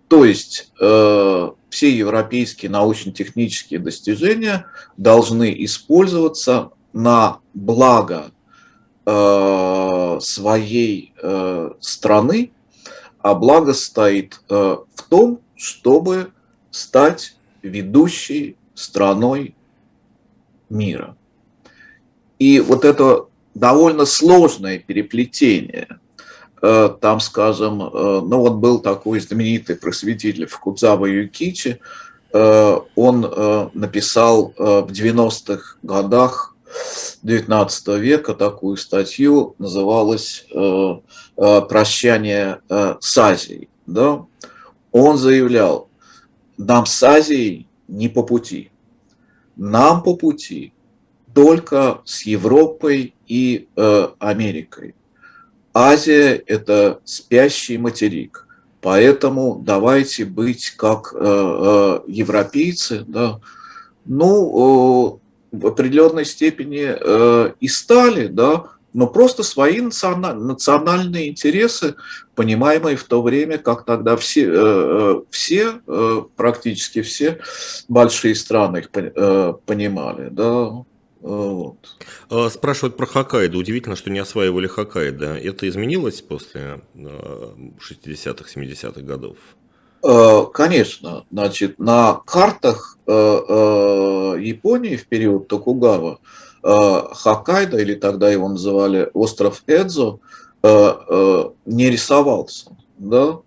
[0.09, 8.33] То есть э, все европейские научно-технические достижения должны использоваться на благо
[9.07, 12.51] э, своей э, страны,
[13.21, 16.33] а благо стоит э, в том, чтобы
[16.73, 19.55] стать ведущей страной
[20.69, 21.17] мира.
[22.39, 25.89] И вот это довольно сложное переплетение–
[26.63, 31.81] Э, там, скажем, э, ну вот был такой знаменитый просветитель Фукудзава Юкичи,
[32.33, 33.21] э, он
[33.75, 36.55] написал в 90-х годах
[37.23, 40.47] 19 века такую статью, называлась
[41.35, 43.69] «Прощание с Азией».
[43.87, 44.25] Да?
[44.93, 45.89] Он заявлял,
[46.65, 48.71] нам с Азией не по пути,
[49.57, 50.73] нам по пути
[51.35, 53.69] только с Европой и
[54.19, 54.95] Америкой.
[55.73, 58.47] Азия– это спящий материк.
[58.81, 63.41] Поэтому давайте быть как э, э, европейцы, да,
[64.07, 65.21] ну,
[65.53, 71.95] э, в определенной степени э, и стали, да, но просто свои национальные интересы,
[72.35, 75.81] понимаемые в то время, как тогда все, э, э, все
[76.37, 77.41] практически все
[77.89, 80.29] большие страны их понимали.
[80.31, 80.85] Да.
[81.21, 81.77] Вот.
[82.31, 83.59] А, спрашивают про Хоккайдо.
[83.59, 85.37] Удивительно, что не осваивали Хоккайдо.
[85.37, 89.37] Это изменилось после 60-х, 70-х годов?
[90.55, 91.27] Конечно.
[91.31, 96.21] Значит, на картах Японии в период Токугава
[96.63, 100.19] Хоккайдо, или тогда его называли остров Эдзо,
[100.63, 102.71] не рисовался.
[102.99, 103.39] Да?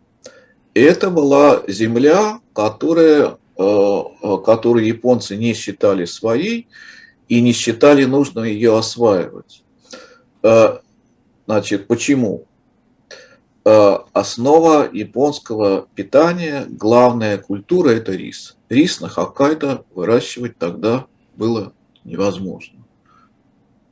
[0.73, 6.67] Это была земля, которая, которую японцы не считали своей,
[7.33, 9.63] и не считали нужным ее осваивать.
[10.43, 10.79] Э,
[11.47, 12.45] значит, почему?
[13.65, 18.57] Э, основа японского питания, главная культура– это рис.
[18.69, 21.73] Рис на Хоккайдо выращивать тогда было
[22.03, 22.82] невозможно.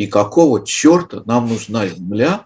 [0.02, 2.46] И какого черта нам нужна земля,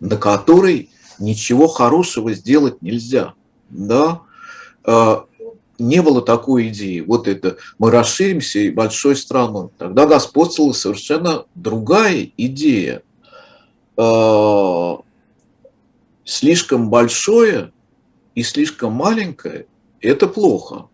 [0.00, 0.88] на которой
[1.18, 3.34] ничего хорошего сделать нельзя?
[3.68, 4.22] Да?
[4.86, 5.16] Э,
[5.78, 9.68] не было такой идеи, вот это мы расширимся и большой страной.
[9.76, 13.02] Тогда господствовала совершенно другая идея.
[13.98, 14.96] А,
[16.24, 17.70] слишком большое
[18.34, 19.66] и слишком маленькое–
[20.00, 20.86] это плохо,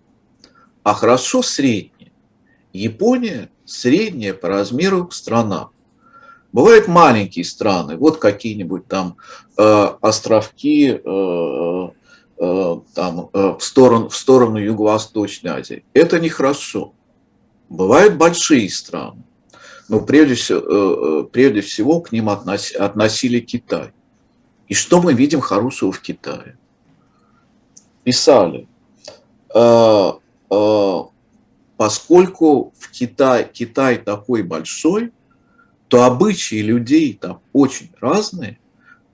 [0.82, 2.10] а хорошо среднее.
[2.72, 5.70] Япония– средняя по размеру страна.
[6.52, 9.16] Бывают маленькие страны, вот какие-нибудь там
[9.56, 11.88] э, островки э,
[12.42, 15.84] Э, там, э, в, сторону, в сторону Юго-Восточной Азии.
[15.92, 16.94] Это нехорошо.
[17.68, 19.22] Бывают большие страны,
[19.90, 23.92] но прежде всего, э, прежде всего к ним относили Китай.
[24.68, 26.56] И что мы видим хорошего в Китае?
[28.04, 28.66] Писали,
[31.76, 35.12] поскольку в Китай, Китай такой большой,
[35.90, 38.60] то обычаи людей там очень разные,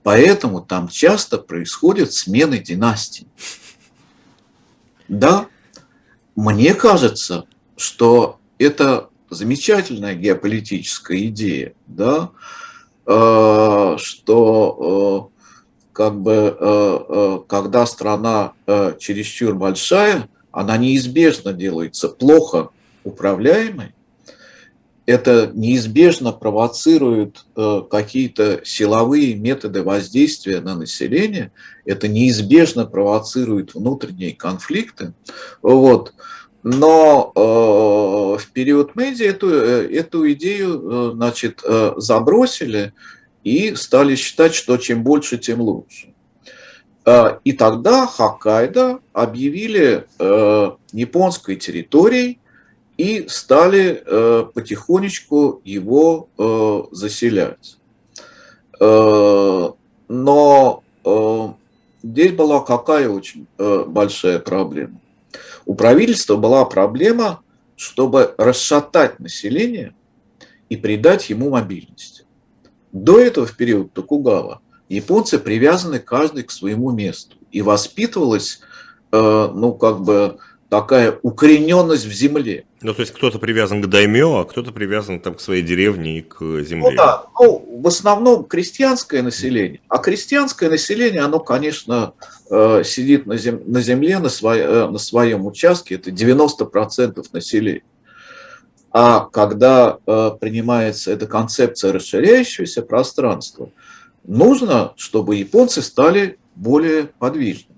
[0.07, 3.27] Поэтому там часто происходят смены династий.
[5.09, 5.47] Да,
[6.33, 7.43] мне кажется,
[7.75, 12.29] что это замечательная геополитическая идея, да,
[13.05, 22.69] э, что э, как бы э, когда страна чересчур большая, она неизбежно делается плохо
[23.03, 23.93] управляемой,
[25.07, 31.53] это неизбежно провоцирует э, какие-то силовые методы воздействия на население,
[31.85, 35.13] это неизбежно провоцирует внутренние конфликты.
[35.61, 36.13] Вот.
[36.61, 41.63] Но э, в период Мэйди эту, э, эту идею значит,
[41.95, 42.93] забросили
[43.45, 46.13] и стали считать, что чем больше, тем лучше.
[47.45, 50.05] И тогда Хоккайдо объявили
[50.91, 52.39] японской территорией,
[52.97, 57.77] и стали э, потихонечку его э, заселять.
[58.79, 59.69] Э,
[60.07, 61.47] но э,
[62.03, 64.99] здесь была какая очень э, большая проблема.
[65.65, 67.41] У правительства была проблема,
[67.75, 69.93] чтобы расшатать население
[70.69, 72.25] и придать ему мобильность.
[72.91, 77.37] До этого, в период Токугава, японцы привязаны каждый к своему месту.
[77.51, 78.61] И воспитывалась,
[79.11, 82.65] э, ну, как бы, такая укорененность в земле.
[82.81, 86.21] Ну, то есть кто-то привязан к даймё, а кто-то привязан там, к своей деревне и
[86.21, 86.89] к земле.
[86.89, 89.79] Ну да, ну, в основном крестьянское население.
[89.87, 92.13] А крестьянское население, оно, конечно,
[92.49, 97.83] э, сидит на, зем, на земле, на, свой, э, на своем участке, это 90% населения.
[98.91, 103.69] А когда э, принимается эта концепция расширяющегося пространства,
[104.23, 107.76] нужно, чтобы японцы стали более подвижными.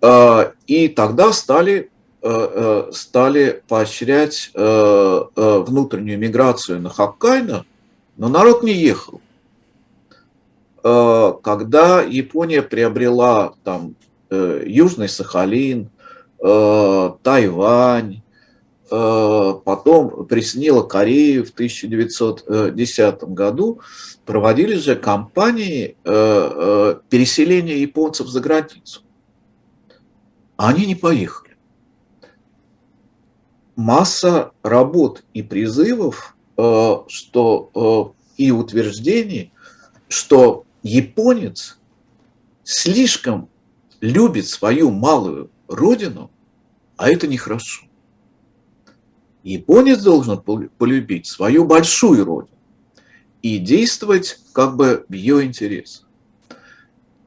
[0.00, 1.90] Э, и тогда стали,
[2.22, 7.64] э, э стали поощрять внутреннюю миграцию на Хоккайдо,
[8.16, 9.20] но народ не ехал.
[10.82, 13.94] Когда Япония приобрела там
[14.30, 15.90] Южный Сахалин,
[16.38, 18.22] Тайвань,
[18.88, 23.80] потом присоединила Корею в 1910 году,
[24.24, 29.02] проводили же кампании переселения японцев за границу.
[30.58, 31.56] Они не поехали.
[33.76, 39.52] Масса работ и призывов, что и утверждений,
[40.08, 41.78] что японец
[42.64, 43.48] слишком
[44.00, 46.32] любит свою малую родину,
[46.96, 47.86] а это нехорошо.
[49.44, 52.58] Японец должен полюбить свою большую родину
[53.42, 56.07] и действовать как бы в ее интересах.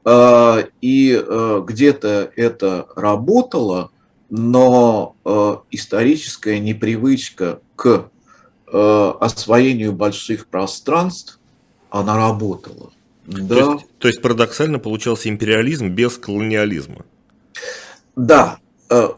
[0.04, 3.90] А, и э, где-то это работало,
[4.30, 8.10] но э, историческая непривычка к
[8.72, 11.38] э, освоению больших пространств,
[11.90, 12.90] она работала.
[13.26, 13.46] Да.
[13.46, 17.04] То, есть, то есть парадоксально получался империализм без колониализма.
[18.16, 18.58] Да,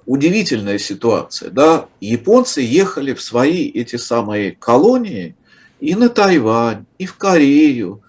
[0.04, 1.50] удивительная ситуация.
[1.50, 1.86] Да?
[2.00, 5.34] Японцы ехали в свои эти самые колонии
[5.80, 8.02] и на Тайвань, и в Корею.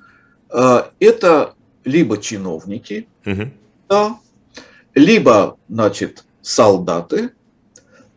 [0.49, 1.54] Это
[1.85, 3.51] либо чиновники, угу.
[3.87, 4.17] да,
[4.93, 7.31] либо, значит, солдаты.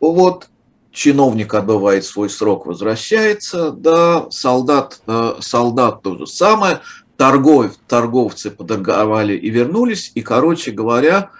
[0.00, 0.48] Вот
[0.90, 6.80] чиновник отбывает свой срок, возвращается, да, солдат, э, солдат то же самое,
[7.16, 11.30] торгов, торговцы подорговали и вернулись, и, короче говоря,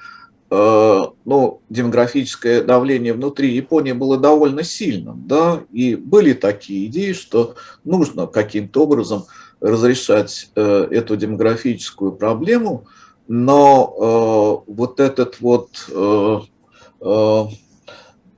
[0.51, 7.57] Э, ну, демографическое давление внутри Японии было довольно сильным, да, и были такие идеи, что
[7.85, 9.27] нужно каким-то образом
[9.61, 12.87] разрешать э, эту демографическую проблему,
[13.27, 15.71] но э, вот этот вот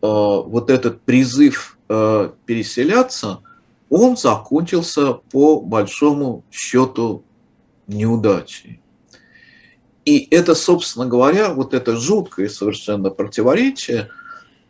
[0.03, 3.41] вот этот призыв переселяться,
[3.91, 7.25] он закончился по большому счету
[7.87, 8.81] неудачей.
[10.05, 14.09] И это, собственно говоря, вот это жуткое совершенно противоречие,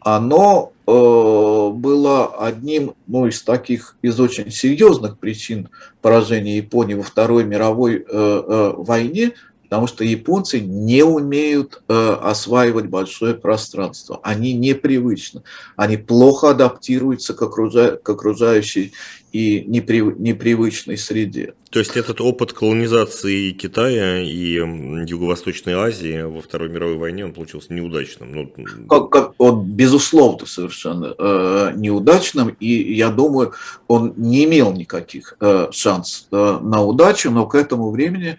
[0.01, 5.69] оно э, было одним ну, из таких, из очень серьезных причин
[6.03, 9.33] поражения Японии во Второй мировой э, э, войне,
[9.71, 15.43] потому что японцы не умеют э, осваивать большое пространство, они непривычны,
[15.77, 17.97] они плохо адаптируются к, окружа...
[17.97, 18.93] к окружающей
[19.31, 20.03] и непри...
[20.03, 21.55] непривычной среде.
[21.71, 27.73] То есть этот опыт колонизации Китая и Юго-Восточной Азии во Второй мировой войне он получился
[27.73, 28.33] неудачным.
[28.33, 28.87] Ну...
[28.89, 33.53] Как, как, он, безусловно, совершенно э, неудачным, и я думаю,
[33.87, 38.37] он не имел никаких э, шансов э, на удачу, но к этому времени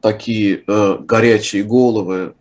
[0.00, 2.34] такие э, горячие головы,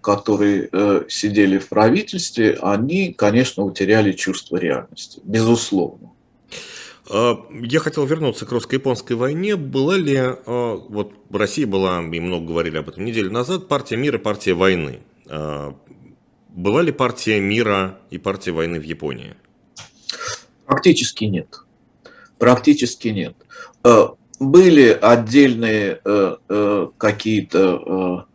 [0.00, 0.70] которые
[1.08, 6.12] сидели в правительстве, они, конечно, утеряли чувство реальности, безусловно.
[7.10, 9.56] Я хотел вернуться к русско-японской войне.
[9.56, 14.54] Была ли, вот Россия была, и много говорили об этом неделю назад, партия мира, партия
[14.54, 15.00] войны.
[16.48, 19.34] Была ли партия мира и партия войны в Японии?
[20.64, 21.58] Практически нет.
[22.38, 23.34] Практически нет
[24.50, 28.26] были отдельные э, э, какие-то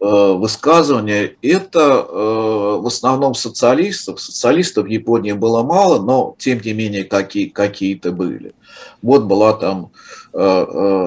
[0.00, 1.34] э, высказывания.
[1.42, 4.20] Это в основном социалистов.
[4.20, 8.54] Социалистов в Японии было мало, но тем не менее какие, какие-то были.
[9.02, 9.92] Вот была там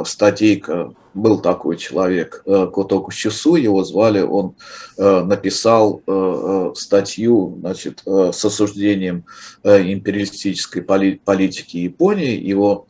[0.05, 4.55] статейка был такой человек, э, Котоку Чусу, его звали, он
[4.97, 9.25] э, написал э, статью значит, с осуждением
[9.63, 12.39] империалистической политики Японии.
[12.41, 12.87] Его,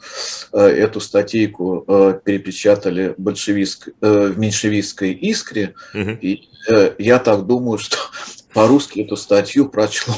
[0.51, 1.86] эту статейку
[2.23, 3.21] перепечатали в
[4.38, 5.73] меньшевистской искре.
[5.93, 6.09] Угу.
[6.21, 6.49] И
[6.99, 7.97] я так думаю, что
[8.53, 10.15] по-русски эту статью прочло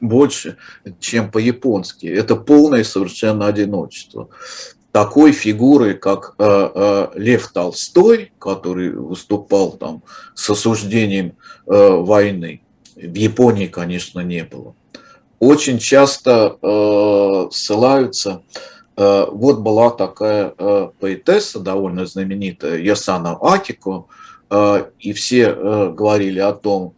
[0.00, 0.56] больше,
[1.00, 2.06] чем по-японски.
[2.06, 4.28] Это полное совершенно одиночество
[4.92, 6.44] такой фигуры, как э,
[6.74, 10.02] э, Лев Толстой, который выступал там
[10.34, 11.32] с осуждением
[11.66, 12.60] э, войны,
[12.94, 14.74] в Японии, конечно, не было.
[15.40, 18.42] Очень часто э, ссылаются
[18.94, 20.50] Вот была такая
[21.00, 24.04] поэтесса, довольно знаменитая, Ясана Акико,
[25.00, 25.54] и все
[25.90, 26.94] говорили о том,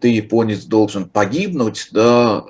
[0.00, 2.44] ты, японец, должен погибнуть, да,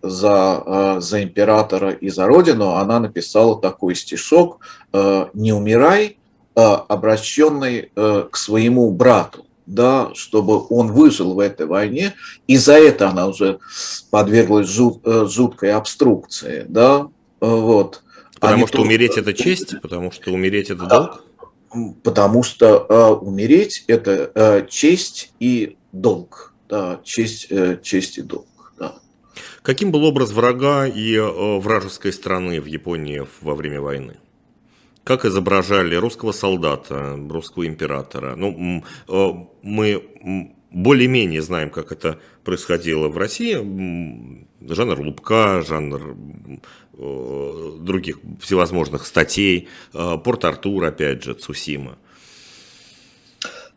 [0.00, 4.60] за, за императора и за родину, она написала такой стишок
[4.92, 6.18] «Не умирай»,
[6.54, 12.14] обращенный к своему брату да, чтобы он выжил в этой войне,
[12.46, 13.58] и за это она уже
[14.10, 17.08] подверглась жут, э, жуткой обструкции, да,
[17.40, 18.02] вот.
[18.40, 21.24] Потому а что умереть это честь, потому что умереть это долг?
[22.02, 28.46] Потому что э, умереть это э, честь и долг, да, честь, э, честь и долг.
[28.78, 28.96] Да.
[29.62, 34.16] Каким был образ врага и э, вражеской страны в Японии во время войны?
[35.08, 38.36] как изображали русского солдата, русского императора.
[38.36, 39.28] Ну, э,
[39.62, 40.04] мы
[40.70, 44.37] более-менее знаем, как это происходило в России.
[44.60, 46.16] Жанр Лубка, жанр
[46.94, 49.68] э, других всевозможных статей.
[49.94, 51.96] Э, Порт-Артур, опять же, Цусима.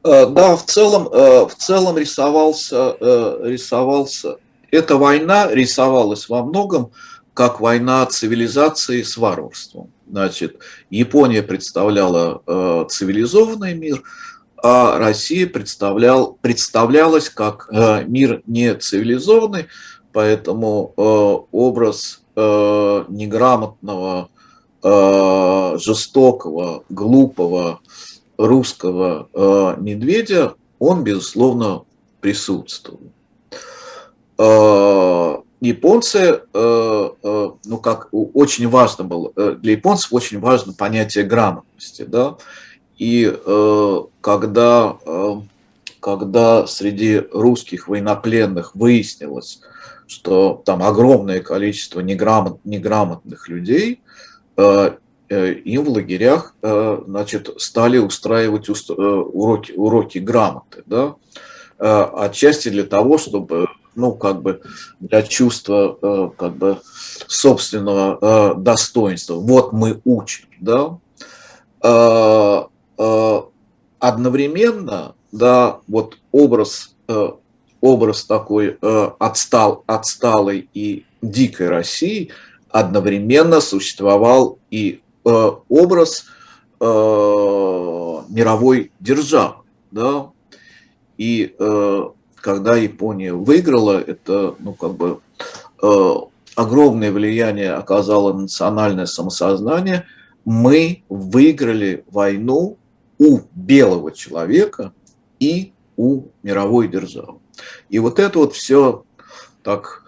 [0.03, 2.97] Да, в целом, в целом рисовался,
[3.43, 4.37] рисовался.
[4.71, 6.91] Эта война рисовалась во многом
[7.33, 9.91] как война цивилизации с варварством.
[10.09, 10.57] Значит,
[10.89, 14.03] Япония представляла э, цивилизованный мир,
[14.61, 19.67] а Россия представлял, представлялась как э, мир не цивилизованный,
[20.13, 21.01] поэтому э,
[21.51, 24.29] образ э, неграмотного,
[24.83, 27.79] э, жестокого, глупого
[28.37, 29.27] русского
[29.77, 31.83] медведя, он, безусловно,
[32.21, 33.01] присутствовал.
[35.59, 42.37] Японцы, ну как очень важно было, для японцев очень важно понятие грамотности, да,
[42.97, 43.31] и
[44.21, 44.97] когда,
[45.99, 49.61] когда среди русских военнопленных выяснилось,
[50.11, 54.01] что там огромное количество неграмот, неграмотных людей,
[54.57, 61.15] им в лагерях значит, стали устраивать уроки, уроки грамоты, да,
[61.77, 64.61] отчасти для того, чтобы ну, как бы
[64.99, 66.79] для чувства э, как бы
[67.27, 69.35] собственного э, достоинства.
[69.35, 70.97] Вот мы учим, да.
[71.83, 73.41] Э,
[73.99, 76.95] одновременно, да, вот образ,
[77.81, 78.77] образ такой
[79.19, 82.29] отстал, отсталой и дикой России
[82.69, 86.25] одновременно существовал и образ
[86.79, 89.55] мировой державы,
[89.91, 90.29] да,
[91.17, 91.55] и
[92.41, 95.19] когда Япония выиграла, это, ну, как бы,
[95.81, 96.13] э,
[96.55, 100.05] огромное влияние оказало национальное самосознание.
[100.43, 102.77] Мы выиграли войну
[103.19, 104.91] у белого человека
[105.39, 107.39] и у мировой державы.
[107.89, 109.03] И вот это вот все
[109.63, 110.03] так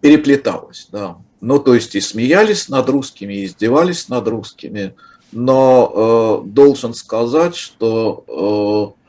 [0.00, 1.18] переплеталось, да.
[1.40, 4.94] Ну, то есть и смеялись над русскими, и издевались над русскими,
[5.32, 9.04] но э, должен сказать, что э,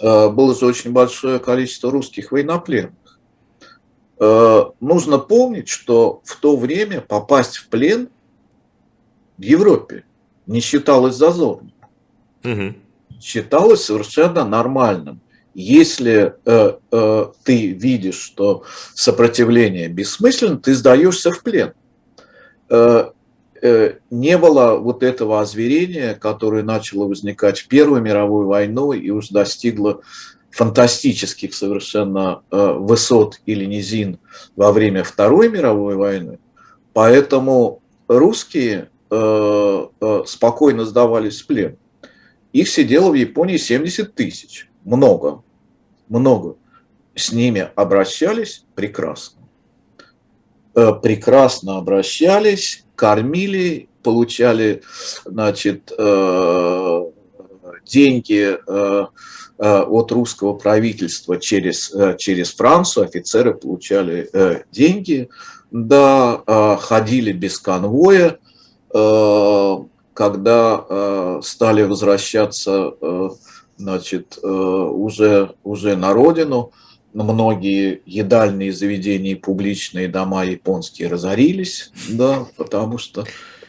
[0.00, 2.92] Э, было же очень большое количество русских военнопленных.
[4.18, 8.10] Э, нужно помнить, что в то время попасть в плен
[9.38, 10.04] в Европе
[10.46, 11.72] не считалось зазорным.
[12.44, 12.74] Угу.
[13.20, 15.20] Считалось совершенно нормальным.
[15.54, 21.72] Если э, э, ты видишь, что сопротивление бессмысленно, ты сдаешься в плен.
[22.68, 23.10] Э,
[23.64, 29.32] Э, не было вот этого озверения, которое начало возникать в Первую мировую войну и уже
[29.32, 30.02] достигло
[30.50, 34.18] фантастических совершенно э, высот или низин
[34.54, 36.40] во время Второй мировой войны.
[36.92, 39.86] Поэтому русские э,
[40.26, 41.78] спокойно сдавались в плен.
[42.52, 44.68] Их сидело в Японии 70 тысяч.
[44.84, 45.42] Много.
[46.08, 46.56] Много.
[47.14, 49.42] С ними обращались прекрасно.
[50.74, 54.82] Прекрасно обращались, кормили, получали,
[55.24, 57.04] значит, э,
[57.84, 59.06] деньги э,
[59.58, 64.30] э, от русского правительства через, через Францию, офицеры получали
[64.70, 65.28] деньги,
[65.70, 68.38] да, ходили без конвоя,
[70.12, 72.92] когда стали возвращаться,
[73.76, 76.72] значит, уже, уже на родину,
[77.12, 83.24] многие едальные заведения и публичные дома японские разорились, да, потому что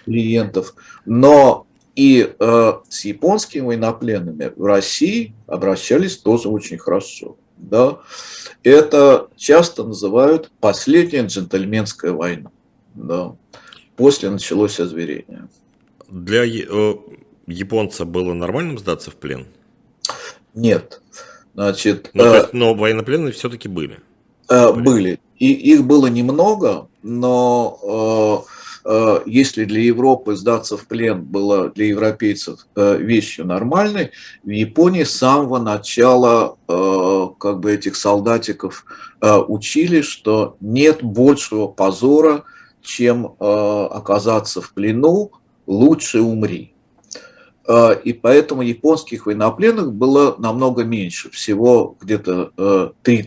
[0.06, 0.76] клиентов.
[1.06, 7.38] Но и э, с японскими военнопленными в России обращались тоже очень хорошо.
[7.58, 7.99] Да.
[8.64, 12.51] Это часто называют последняя джентльменская война.
[12.95, 13.36] Да.
[13.95, 15.47] После началось озверение.
[16.10, 16.95] Для э,
[17.47, 19.47] японца было нормальным сдаться в плен?
[20.56, 21.01] Нет.
[21.53, 23.99] Значит, но, ну, э, есть, но военнопленные все-таки были.
[24.49, 25.20] Э, были.
[25.38, 28.45] и их было немного, но
[29.26, 34.12] если для Европы сдаться в плен было для европейцев вещью нормальной,
[34.43, 38.86] в Японии с самого начала как бы этих солдатиков
[39.22, 42.43] учили, что нет большего позора,
[42.84, 45.32] чем оказаться в плену,
[45.66, 46.74] лучше умри.
[47.68, 53.18] А, и поэтому японских военнопленных было намного меньше, всего где-то 3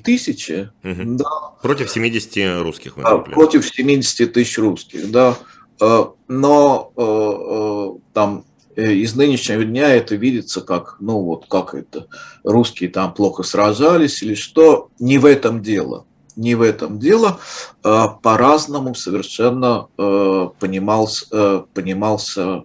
[0.49, 0.69] э.
[0.85, 1.17] Угу.
[1.17, 1.25] Да.
[1.63, 3.35] Против 70 русских а, военнопленных.
[3.35, 5.37] Против 70 тысяч русских, да.
[5.81, 8.45] А, но э, э, там
[8.77, 12.07] из нынешнего дня это видится как, ну вот, как это,
[12.45, 16.05] русские там плохо сражались или что, не в этом дело.
[16.37, 17.41] Не в этом дело,
[17.83, 22.63] по-разному совершенно понимался, понимался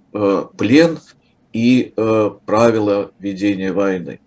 [0.56, 1.00] плен
[1.54, 4.20] и э, правила ведения войны.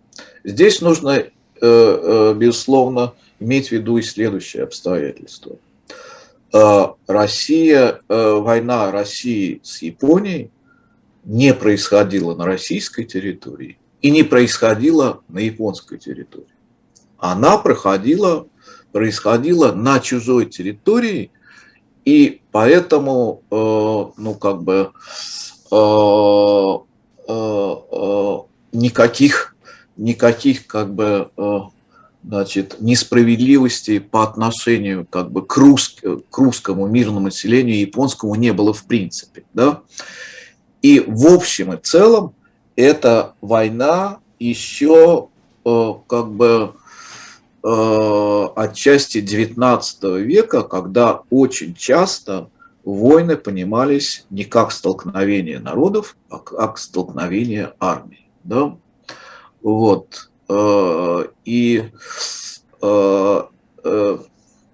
[0.45, 1.29] Здесь нужно, э,
[1.61, 5.57] э, безусловно, иметь в виду и следующее обстоятельство.
[6.53, 10.51] Э, Россия, э, война России с Японией
[11.25, 16.47] не происходила на российской территории и не происходила на японской территории.
[17.19, 18.47] Она проходила,
[18.93, 21.33] происходила на чужой территории,
[22.05, 23.55] и поэтому, э,
[24.17, 24.93] ну, как бы,
[25.73, 26.86] э,
[28.73, 29.57] никаких,
[29.97, 31.59] никаких как бы, э,
[32.25, 35.97] значит, несправедливости по отношению как бы, к, рус,
[36.31, 39.45] к русскому мирному населению японскому не было в принципе.
[39.55, 39.83] Да?
[40.83, 42.35] И в общем и целом
[42.77, 45.29] эта война еще
[45.65, 46.75] как бы
[47.63, 52.51] отчасти XIX века, когда очень часто
[52.87, 58.31] войны понимались не как столкновение народов, а как столкновение армий.
[58.45, 58.77] Да?
[59.61, 60.31] Вот.
[60.49, 61.91] Э, и
[62.81, 63.43] э,
[63.85, 64.19] э,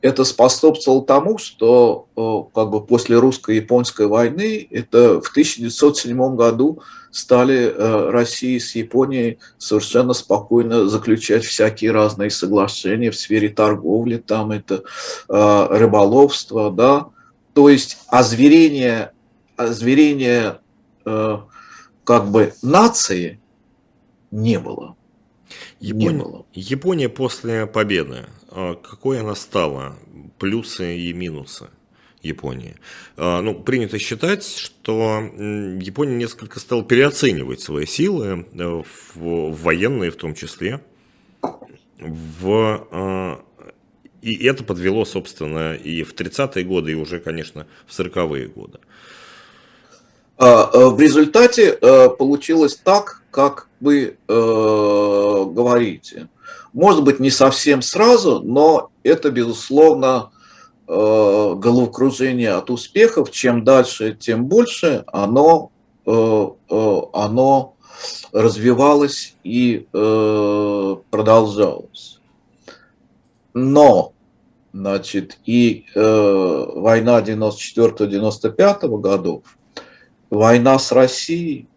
[0.02, 2.08] это способствовало тому, что
[2.54, 6.82] как бы после русско-японской войны, это в 1907 году
[7.12, 7.72] стали
[8.10, 14.82] Россия с Японией совершенно спокойно заключать всякие разные соглашения в сфере торговли, там это
[15.28, 17.06] рыболовство, да,
[17.55, 19.12] то есть озверение,
[19.57, 20.61] озверение
[21.05, 21.38] э,
[22.05, 23.40] как бы нации
[24.30, 24.96] не было.
[25.80, 26.46] Япония, не было.
[26.55, 29.96] Япония после победы, а какой она стала?
[30.38, 31.68] Плюсы и минусы
[32.22, 32.76] Японии.
[33.16, 38.82] А, ну, принято считать, что Япония несколько стала переоценивать свои силы, э,
[39.14, 40.80] в, военные в том числе,
[41.98, 43.44] в
[44.22, 48.78] и это подвело, собственно, и в 30-е годы, и уже, конечно, в 40-е годы.
[50.38, 56.28] А, э, в результате э, получилось так, как вы э, говорите.
[56.72, 60.30] Может быть, не совсем сразу, но это, безусловно,
[60.86, 63.30] головокружение от успехов.
[63.30, 65.70] Чем дальше, тем больше оно,
[66.04, 67.74] оно
[68.32, 69.86] развивалось и
[71.10, 72.20] продолжалось.
[73.54, 74.11] Но,
[74.72, 76.00] значит, и э,
[76.74, 79.42] война 94-95 годов,
[80.30, 81.68] война с Россией,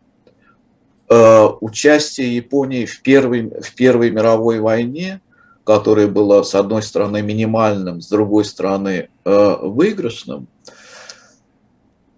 [1.09, 5.21] э, участие Японии в первой, в первой мировой войне,
[5.65, 10.47] которая была, с одной стороны, минимальным, с другой стороны, э, выигрышным,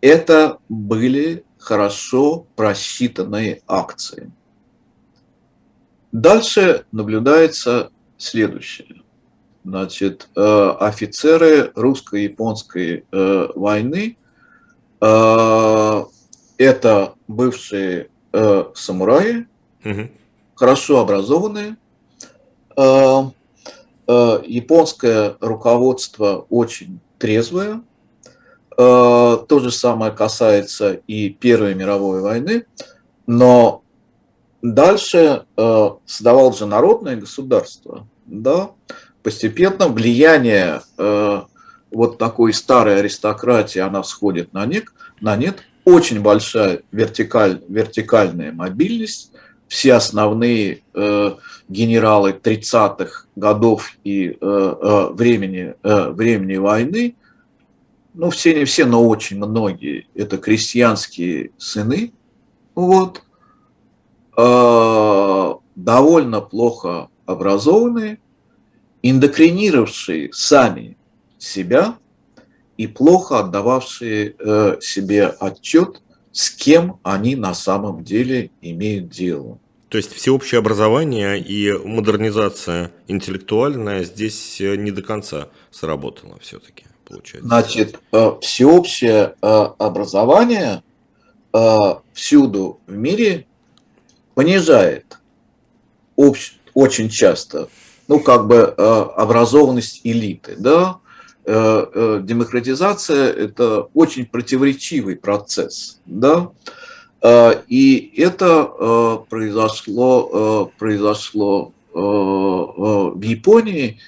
[0.01, 4.31] это были хорошо просчитанные акции.
[6.11, 9.01] Дальше наблюдается следующее
[9.67, 14.17] значит, э, офицеры русско-японской э, войны.
[15.01, 16.03] Э,
[16.57, 18.09] это бывшие
[18.75, 19.47] самураи,
[19.83, 20.09] угу.
[20.55, 21.75] хорошо образованные.
[24.07, 27.81] Японское руководство очень трезвое.
[28.75, 32.65] То же самое касается и Первой мировой войны.
[33.25, 33.81] Но
[34.61, 35.45] дальше
[36.05, 38.71] создавалось же народное государство, да,
[39.27, 41.41] постепенно влияние э,
[41.91, 44.85] вот такой старой аристократии, она всходит на нет,
[45.19, 45.63] на нет.
[45.83, 49.33] Очень большая вертикаль, вертикальная мобильность.
[49.67, 51.35] Все основные э,
[51.67, 57.17] генералы 30-х годов и э, времени, времени войны,
[58.13, 62.13] ну все не все, но очень многие, это крестьянские сыны,
[62.75, 63.23] вот,
[65.75, 68.19] довольно плохо образованные,
[69.01, 70.97] индокринировавшие сами
[71.37, 71.97] себя
[72.77, 79.59] и плохо отдававшие э, себе отчет, с кем они на самом деле имеют дело.
[79.89, 87.47] То есть всеобщее образование и модернизация интеллектуальная здесь не до конца сработала все-таки, получается.
[87.47, 87.99] Значит,
[88.41, 90.83] всеобщее образование
[92.13, 93.47] всюду в мире
[94.35, 95.17] понижает
[96.73, 97.69] очень часто,
[98.07, 100.99] ну, как бы образованность элиты, да,
[101.49, 106.51] Э, э, демократизация– это очень противоречивый процесс, да,
[107.21, 113.99] э, и это произошло, произошло в Японии,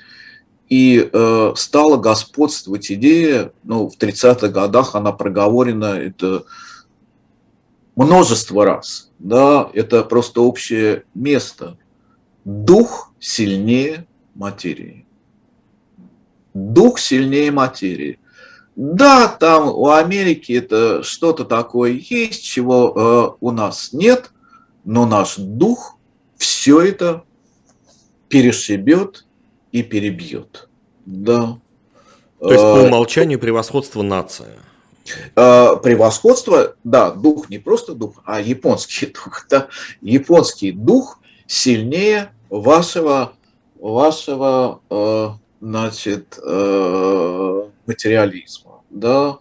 [0.68, 1.10] и
[1.56, 6.43] стала господствовать идея, ну, в 30-х годах она проговорена, это
[7.95, 11.78] множество раз, да, это просто общее место.
[12.46, 15.06] Дух сильнее материи
[16.54, 18.20] дух сильнее материи.
[18.76, 24.32] Да, там у Америки это что-то такое есть, чего э, у нас нет,
[24.86, 25.98] но наш дух
[26.38, 27.24] все это
[28.30, 29.26] перешибет
[29.72, 30.70] и перебьет.
[31.06, 31.60] Да.
[32.40, 34.56] То есть по э, умолчанию превосходство нация.
[35.36, 39.46] Э, превосходство, да, дух не просто дух, а японский дух.
[39.50, 39.68] Да?
[40.00, 41.18] Японский дух
[41.50, 43.34] сильнее вашего,
[43.80, 45.30] вашего э,
[45.60, 48.84] значит, э, материализма.
[48.91, 49.39] Да?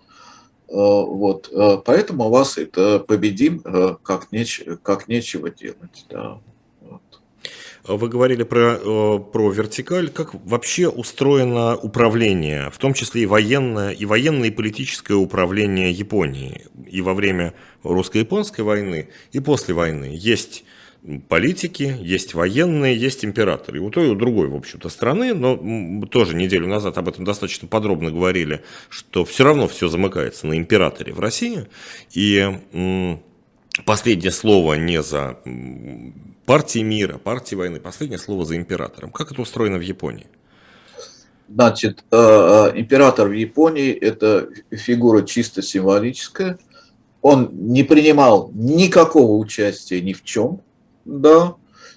[0.69, 1.53] Э, вот.
[1.85, 3.61] Поэтому вас это победим,
[4.03, 6.07] как, неч, как нечего делать.
[6.09, 6.39] Да.
[7.85, 10.11] Вы говорили про, про вертикаль.
[10.11, 16.67] Как вообще устроено управление, в том числе и военное, и военное и политическое управление Японии
[16.87, 20.11] и во время русско-японской войны, и после войны?
[20.13, 20.65] Есть
[21.29, 23.79] политики, есть военные, есть императоры.
[23.79, 27.25] И у той, и у другой, в общем-то, страны, но тоже неделю назад об этом
[27.25, 31.67] достаточно подробно говорили, что все равно все замыкается на императоре в России.
[32.13, 32.59] И
[33.85, 35.39] последнее слово не за
[36.47, 39.11] партией мира, партией войны, последнее слово за императором.
[39.11, 40.27] Как это устроено в Японии?
[41.49, 46.59] Значит, э, э, император в Японии– это фигура чисто символическая.
[47.23, 50.61] Он не принимал никакого участия ни в чем
[51.09, 51.55] да,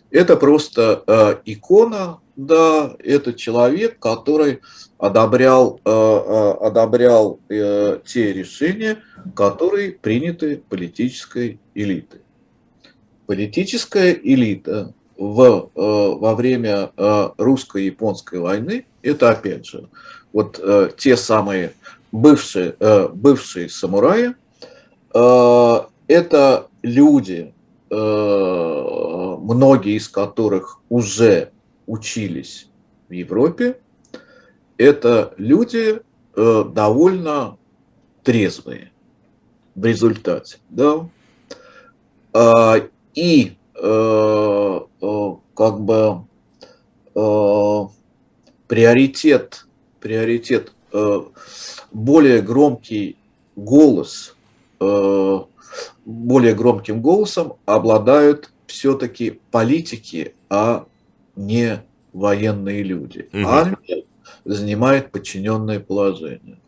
[0.09, 4.61] это просто э, икона, да, это человек, который
[4.97, 8.99] одобрял, э, э, одобрял э, те решения,
[9.35, 12.21] которые приняты политической элитой.
[13.27, 19.89] Политическая элита в, э, во время э, русско-японской войны, это опять же,
[20.31, 21.73] вот э, те самые
[22.13, 24.35] бывшие, э, бывшие самураи,
[25.13, 27.53] э, это люди,
[27.91, 31.51] многие из которых уже
[31.87, 32.69] учились
[33.09, 33.81] в Европе,
[34.77, 36.01] это люди
[36.35, 37.57] э, довольно
[38.23, 38.91] трезвые
[39.75, 40.57] в результате.
[40.69, 41.09] Да?
[42.33, 42.75] А,
[43.13, 44.79] и э,
[45.53, 46.23] как бы
[48.67, 49.65] приоритет,
[49.99, 50.73] приоритет
[51.91, 53.17] более громкий
[53.57, 54.37] голос
[56.05, 60.85] более громким голосом обладают все-таки политики, а
[61.35, 63.29] не военные люди.
[63.33, 63.47] Угу.
[63.47, 64.03] Армия
[64.45, 66.59] занимает подчиненное положение.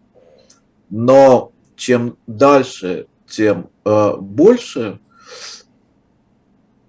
[0.90, 5.00] Но чем дальше, тем э, больше.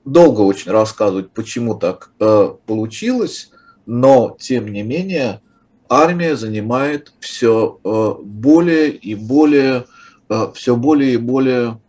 [0.04, 3.50] Долго очень рассказывать, почему так э, получилось,
[3.86, 5.40] но тем не менее
[5.88, 9.86] армия занимает все э, более и более,
[10.28, 11.80] э, все более и более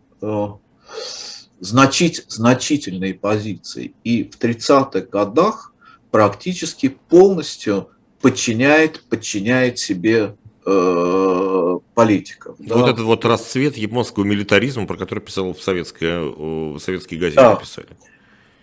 [1.60, 3.94] значить, значительные позиции.
[4.04, 5.72] И в 30-х годах
[6.10, 7.90] практически полностью
[8.20, 12.56] подчиняет, подчиняет себе э, политиков.
[12.58, 12.76] Да.
[12.76, 17.56] Вот этот вот расцвет японского милитаризма, про который писал в, советское, в советские газеты да.
[17.56, 17.88] писали.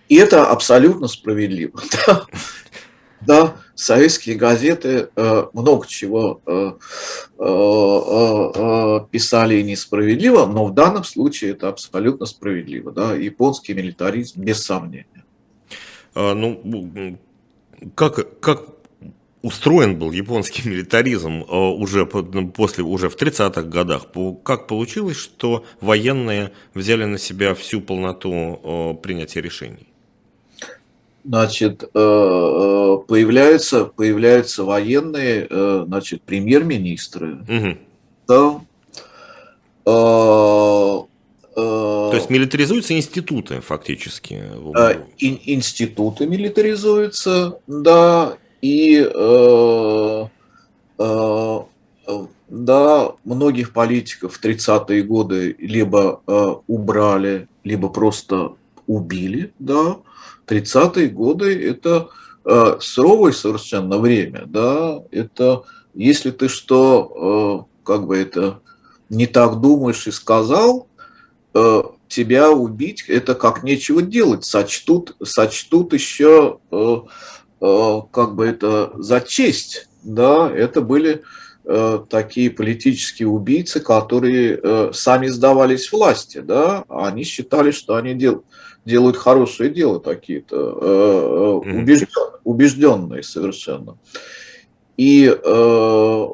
[0.09, 1.81] И это абсолютно справедливо.
[2.07, 2.25] Да
[3.25, 6.71] да, советские газеты э, много чего э,
[7.39, 12.91] э, писали несправедливо, но в данном случае это абсолютно справедливо.
[12.91, 15.25] Да, японский милитаризм без сомнения.
[16.15, 17.17] А, ну,
[17.95, 18.65] как, как
[19.41, 24.07] устроен был японский милитаризм уже после уже в 30-х годах.
[24.43, 29.92] Как получилось, что военные взяли на себя всю полноту принятия решений?
[31.23, 37.39] Значит, э, э, появляются, появляются военные, э, значит, премьер-министры.
[37.47, 37.77] Угу.
[38.27, 38.59] Да.
[41.55, 43.95] То есть милитаризуются институты факти
[45.19, 49.03] институты милитаризуются, да, и
[52.49, 56.21] да, многих политиков в 30-е годы либо
[56.67, 58.53] убрали, либо просто
[58.87, 59.97] убили, да.
[60.47, 62.09] 30-е годы– это
[62.45, 65.01] э, суровое совершенно время, да.
[65.11, 65.63] Это
[65.93, 68.59] если ты что, э, как бы это,
[69.09, 70.87] не так думаешь и сказал,
[71.53, 76.59] э, тебя убить– это как нечего делать, сочтут, сочтут еще,
[77.59, 81.23] как бы это, за честь, да, это были
[82.09, 88.43] такие политические убийцы, которые сами сдавались власти, да, они считали, что они дел,
[88.85, 92.07] делают хорошее дело такие-то, э, убежден,
[92.43, 93.97] убежденные совершенно.
[94.95, 95.35] И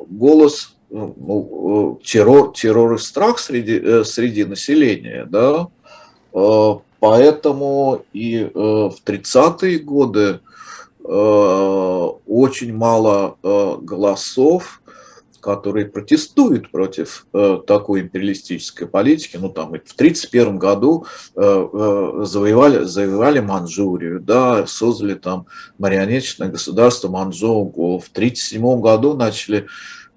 [0.10, 5.70] голос ну, террор, террор и страх среди, среди населения, да,
[7.00, 10.42] поэтому и в 30-е годы
[11.02, 14.79] очень мало голосов
[15.40, 19.38] которые протестуют против э, такой империалистической политики.
[19.38, 27.10] Ну, там, в 1931 году э, э, завоевали, завоевали Манчжурию, да, создали там марионеточное государство
[27.10, 27.70] Манчжоу.
[28.00, 29.68] В 1937 году начали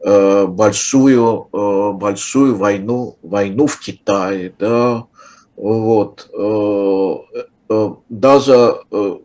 [0.05, 5.07] э, большую, э, большую войну, войну в Китае, да,
[5.57, 6.29] вот.
[6.33, 9.17] Э, э, даже э,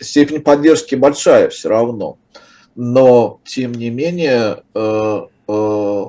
[0.00, 2.18] степень поддержки большая все равно
[2.74, 6.04] но тем не менее э, э,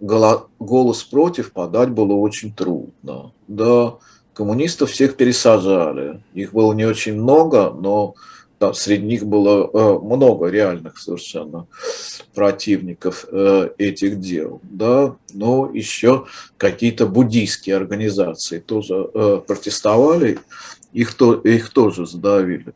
[0.00, 3.32] голос против подать было очень трудно.
[3.48, 3.94] Да,
[4.34, 6.20] коммунистов всех пересажали.
[6.34, 8.14] Их было не очень много, но
[8.60, 11.66] да, среди них было э, много реальных совершенно
[12.34, 13.26] противников
[13.78, 14.60] этих дел.
[14.62, 19.04] Да, но еще какие-то буддийские организации тоже
[19.46, 20.38] протестовали,
[20.92, 22.74] их, то, их тоже задавили.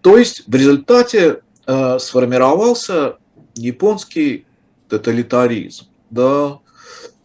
[0.00, 3.16] То есть в результате Э, сформировался
[3.54, 4.46] японский
[4.88, 5.86] тоталитаризм.
[6.10, 6.58] Да,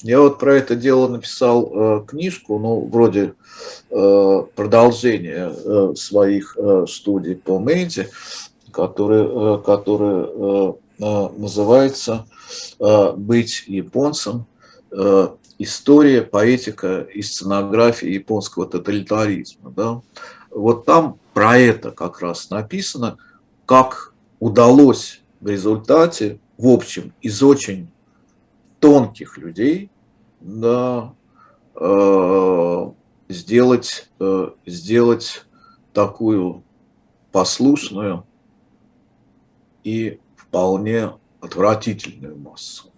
[0.02, 3.34] я вот про это дело написал э, книжку, ну, вроде
[3.90, 8.10] э, продолжения э, своих э, студий по Мэйди,
[8.72, 12.26] который, э, который э, э, называется
[12.80, 14.46] э, «Быть японцем.
[14.92, 19.72] Э, история, поэтика и сценография японского тоталитаризма».
[19.72, 20.02] Да?
[20.52, 23.18] Вот там про это как раз написано,
[23.66, 24.14] как
[24.46, 27.92] удалось в результате, в общем, из очень
[28.80, 29.90] тонких людей
[30.40, 31.16] да,
[31.74, 32.92] э,
[33.28, 35.46] сделать, э, сделать
[35.94, 36.64] такую
[37.32, 38.24] послушную
[39.84, 42.92] и вполне отвратительную массу.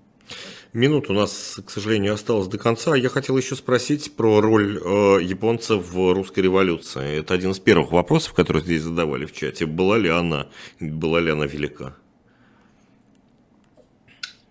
[0.78, 2.96] Минут у нас, к сожалению, осталось до конца.
[2.96, 7.18] Я хотел еще спросить про роль э, японцев в русской революции.
[7.18, 9.66] Это один из первых вопросов, которые здесь задавали в чате.
[9.66, 10.50] Была ли она,
[10.80, 11.96] была ли она велика?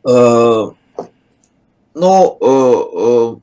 [0.04, 0.66] Э,
[1.94, 3.40] ну, э, э,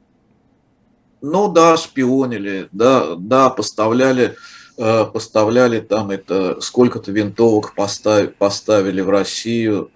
[1.21, 4.35] ну да, шпионили, да, да, поставляли,
[4.75, 9.89] поставляли там это, сколько-то винтовок поставили, поставили в Россию,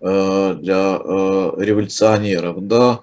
[0.00, 3.00] для э, революционеров, да,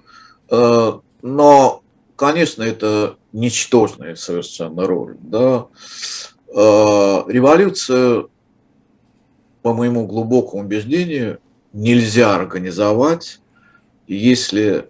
[0.50, 0.92] э,
[1.22, 1.82] но,
[2.16, 5.66] конечно, это ничтожная совершенно роль, да.
[6.48, 8.30] Революцию,
[9.62, 11.38] по моему глубокому убеждению,
[11.74, 13.40] нельзя организовать,
[14.06, 14.88] если,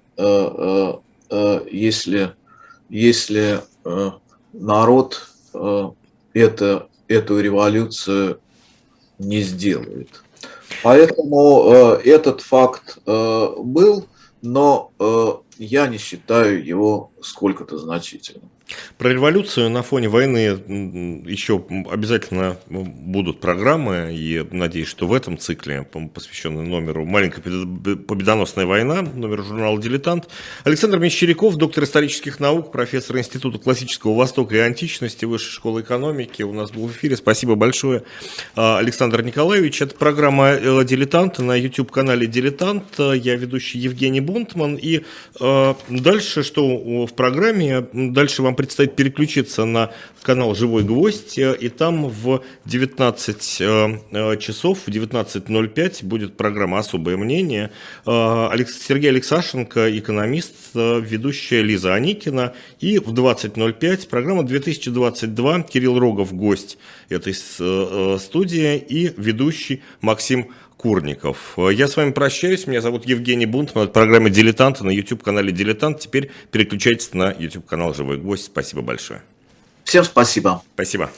[1.71, 2.33] если,
[2.89, 3.63] если
[4.53, 5.29] народ
[6.35, 8.39] это, эту революцию
[9.19, 10.23] не сделает.
[10.83, 14.07] Поэтому э, этот факт э, был,
[14.43, 15.27] но э,
[15.59, 18.51] я не считаю его сколько-то значительным.
[18.99, 20.39] Про революцию на фоне войны
[21.27, 29.03] еще обязательно будут программы, и надеюсь, что в этом цикле, посвященный номеру «Маленькая победоносная война»,
[29.03, 30.29] номер журнала «Дилетант»,
[30.65, 36.53] Александр Мещеряков, доктор исторических наук, профессор Института классического Востока и античности Высшей школы экономики, у
[36.53, 37.17] нас был в эфире.
[37.17, 38.03] Спасибо большое,
[38.57, 39.81] а, Александр Николаевич.
[39.81, 42.99] Это программа э, «Дилетант» на YouTube-канале «Дилетант».
[42.99, 44.77] Я ведущий Евгений Бунтман.
[44.77, 45.03] И
[45.41, 49.93] а, дальше, что в программе, дальше вам предстоит переключиться на
[50.23, 56.79] канал «Живой гвоздь», э, и там в 19 э, э, часов, в 19.05 будет программа
[56.79, 57.71] «Особое мнение».
[58.05, 66.79] Сергей Алексашенко, экономист, ведущая Лиза Аникина, и в 20.05 программа «2022» Кирилл Рогов, гость
[67.09, 70.49] этой студии, и ведущий Максим
[70.87, 71.59] Курников.
[71.73, 72.69] Я с вами прощаюсь.
[72.69, 73.87] Меня зовут Евгений Бунтман.
[73.87, 75.99] Это программа «Дилетант» на YouTube-канале «Дилетант».
[75.99, 78.45] Теперь переключайтесь на YouTube-канал «Живой гвоздь».
[78.45, 79.21] Спасибо большое.
[79.83, 80.63] Всем спасибо.
[80.75, 81.11] Спасибо.